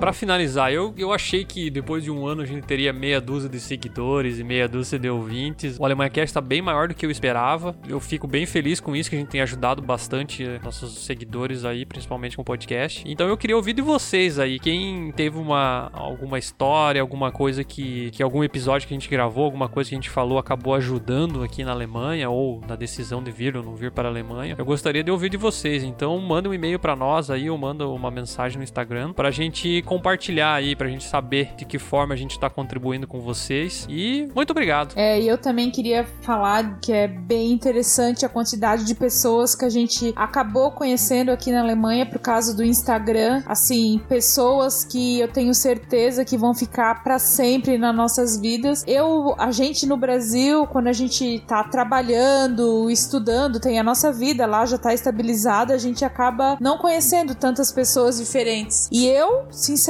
Pra 0.02 0.14
finalizar, 0.14 0.74
eu, 0.74 0.96
eu 0.98 1.14
achei 1.14 1.46
que 1.46 1.70
depois 1.70 2.04
de 2.04 2.10
um 2.10 2.26
ano 2.26 2.42
a 2.42 2.46
gente 2.46 2.66
teria 2.66 2.92
meia 2.92 3.22
dúzia 3.22 3.48
de 3.48 3.60
seguidores 3.60 4.40
e 4.40 4.44
meia 4.44 4.68
dúzia 4.68 4.98
de 4.98 5.08
ouvintes. 5.08 5.78
O 5.80 5.86
Alemanha 5.86 6.10
Cast 6.10 6.34
tá 6.34 6.42
bem 6.42 6.60
maior 6.60 6.88
do 6.88 6.96
que 6.96 7.06
eu 7.06 7.12
esperava. 7.12 7.76
Eu 7.88 8.00
fico 8.00 8.26
bem 8.26 8.48
feliz 8.48 8.80
com 8.80 8.96
isso, 8.96 9.12
que 9.12 9.16
a 9.16 9.20
gente 9.20 9.30
tem 9.30 9.42
ajudado 9.42 9.80
bastante 9.80 10.44
eh, 10.44 10.60
nossos 10.64 11.06
seguidores 11.06 11.66
aí, 11.66 11.86
principalmente 11.86 12.36
com 12.36 12.42
o 12.42 12.46
podcast. 12.46 13.04
Então 13.06 13.28
eu 13.28 13.38
queria 13.38 13.56
ouvir 13.56 13.74
de 13.74 13.84
vocês 13.84 14.40
aí. 14.40 14.58
Quem 14.58 15.12
teve 15.12 15.38
uma 15.38 15.92
alguma 15.94 16.40
história, 16.40 17.00
alguma 17.00 17.32
coisa 17.32 17.64
que, 17.64 18.10
que 18.10 18.24
algum 18.24 18.44
episódio 18.44 18.88
que 18.88 18.96
a 18.96 18.98
gente 18.98 19.08
gravou, 19.08 19.46
alguma 19.46 19.70
coisa 19.70 19.92
que 19.92 19.96
a 19.96 20.00
gente 20.00 20.10
falou 20.10 20.40
acabou 20.40 20.74
ajudando 20.74 21.44
aqui 21.44 21.64
na 21.64 21.74
Alemanha 21.74 22.28
ou 22.28 22.60
na 22.68 22.76
decisão 22.76 23.22
de 23.22 23.30
vir 23.30 23.56
ou 23.56 23.62
não 23.62 23.76
vir 23.76 23.92
para 23.92 24.08
a 24.08 24.12
Alemanha. 24.12 24.56
Eu 24.58 24.66
gostaria 24.66 25.04
de 25.04 25.12
ouvir 25.12 25.30
de 25.30 25.38
vocês. 25.38 25.84
Então 25.84 26.18
manda 26.18 26.50
um 26.50 26.56
e-mail 26.56 26.80
pra 26.80 26.96
nós 26.96 27.30
aí 27.30 27.52
ou 27.52 27.56
manda 27.60 27.88
uma 27.88 28.10
mensagem 28.10 28.58
no 28.58 28.64
Instagram 28.64 29.14
pra 29.14 29.30
gente 29.30 29.84
compartilhar 29.92 30.54
aí 30.54 30.74
pra 30.74 30.88
gente 30.88 31.04
saber 31.04 31.50
de 31.58 31.66
que 31.66 31.78
forma 31.78 32.14
a 32.14 32.18
gente 32.18 32.40
tá 32.40 32.50
contribuindo 32.50 33.06
com 33.06 33.20
vocês. 33.20 33.86
E 33.90 34.26
muito 34.34 34.52
obrigado. 34.52 34.94
É, 34.96 35.20
e 35.20 35.28
eu 35.28 35.38
também 35.38 35.70
queria 35.70 36.06
falar 36.22 36.80
que 36.80 36.94
é 36.94 37.10
bem 37.10 37.52
interessante 37.52 38.26
a 38.26 38.30
quantidade 38.30 38.86
de 38.86 38.96
pessoas 38.96 39.54
que 39.54 39.66
a 39.66 39.70
gente 39.70 40.14
acabou 40.16 40.72
conhecendo 40.72 41.30
aqui 41.30 41.52
na 41.52 41.60
Alemanha 41.60 42.06
por 42.06 42.20
causa 42.20 42.56
do 42.56 42.64
Instagram. 42.64 43.44
Assim, 43.46 44.02
pessoas 44.08 44.86
que 44.86 45.20
eu 45.20 45.28
tenho 45.28 45.54
certeza 45.54 46.24
que 46.24 46.38
vão 46.38 46.54
ficar 46.54 47.04
para 47.04 47.20
sempre 47.20 47.78
nas 47.78 47.94
nossas 47.94 48.40
vidas. 48.40 48.86
Eu, 48.88 49.36
a 49.38 49.52
gente 49.52 49.86
no 49.86 49.98
Brasil, 49.98 50.66
quando 50.68 50.88
a 50.88 50.94
gente 50.94 51.44
tá 51.46 51.66
trabalhando, 51.66 52.90
estudando, 52.90 53.60
tem 53.60 53.78
a 53.78 53.84
nossa 53.84 54.10
vida 54.10 54.46
lá 54.46 54.66
já 54.66 54.78
tá 54.78 54.94
estabilizada, 54.94 55.74
a 55.74 55.78
gente 55.78 56.06
acaba 56.06 56.58
não 56.62 56.78
conhecendo 56.78 57.36
tantas 57.36 57.74
pessoas 57.74 58.18
diferentes. 58.18 58.88
E 58.90 59.06
eu, 59.06 59.48
sinceramente, 59.52 59.81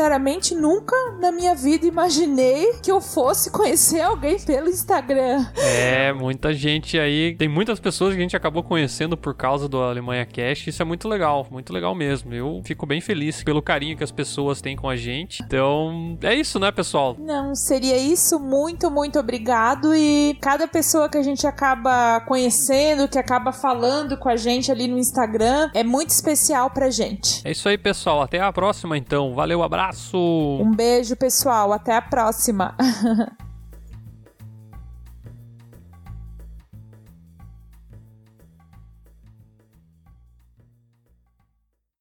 nunca 0.56 0.96
na 1.20 1.32
minha 1.32 1.56
vida 1.56 1.86
imaginei 1.86 2.74
que 2.82 2.92
eu 2.92 3.02
fosse 3.02 3.52
conhecer 3.52 4.02
alguém 4.02 4.40
pelo 4.40 4.70
Instagram. 4.70 5.46
É, 5.58 6.14
muita 6.14 6.54
gente 6.54 7.00
aí. 7.00 7.36
Tem 7.36 7.48
muitas 7.48 7.80
pessoas 7.80 8.14
que 8.14 8.20
a 8.20 8.22
gente 8.22 8.36
acabou 8.36 8.64
conhecendo 8.64 9.18
por 9.18 9.36
causa 9.36 9.68
do 9.68 9.82
Alemanha 9.82 10.26
Cash. 10.26 10.68
Isso 10.68 10.82
é 10.82 10.86
muito 10.86 11.08
legal, 11.08 11.48
muito 11.50 11.74
legal 11.74 11.94
mesmo. 11.96 12.34
Eu 12.34 12.62
fico 12.64 12.86
bem 12.86 13.02
feliz 13.02 13.44
pelo 13.44 13.62
carinho 13.62 13.98
que 13.98 14.04
as 14.04 14.12
pessoas 14.12 14.62
têm 14.62 14.76
com 14.76 14.90
a 14.90 14.96
gente. 14.96 15.44
Então, 15.44 16.18
é 16.22 16.34
isso, 16.36 16.60
né, 16.60 16.72
pessoal? 16.72 17.16
Não, 17.20 17.56
seria 17.56 17.98
isso. 17.98 18.40
Muito, 18.40 18.90
muito 18.90 19.20
obrigado. 19.20 19.94
E 19.96 20.38
cada 20.42 20.68
pessoa 20.68 21.10
que 21.10 21.18
a 21.18 21.24
gente 21.24 21.46
acaba 21.48 22.20
conhecendo, 22.22 23.08
que 23.08 23.18
acaba 23.18 23.52
falando 23.52 24.18
com 24.18 24.30
a 24.30 24.36
gente 24.36 24.72
ali 24.72 24.88
no 24.88 24.98
Instagram, 24.98 25.70
é 25.74 25.84
muito 25.84 26.10
especial 26.10 26.70
pra 26.70 26.90
gente. 26.90 27.42
É 27.46 27.52
isso 27.52 27.68
aí, 27.68 27.78
pessoal. 27.78 28.22
Até 28.22 28.40
a 28.40 28.52
próxima, 28.52 28.98
então. 28.98 29.34
Valeu, 29.34 29.64
abraço! 29.82 30.18
Um 30.62 30.72
beijo, 30.72 31.16
pessoal. 31.16 31.74
Até 31.74 31.96
a 31.96 32.02
próxima. 32.02 32.76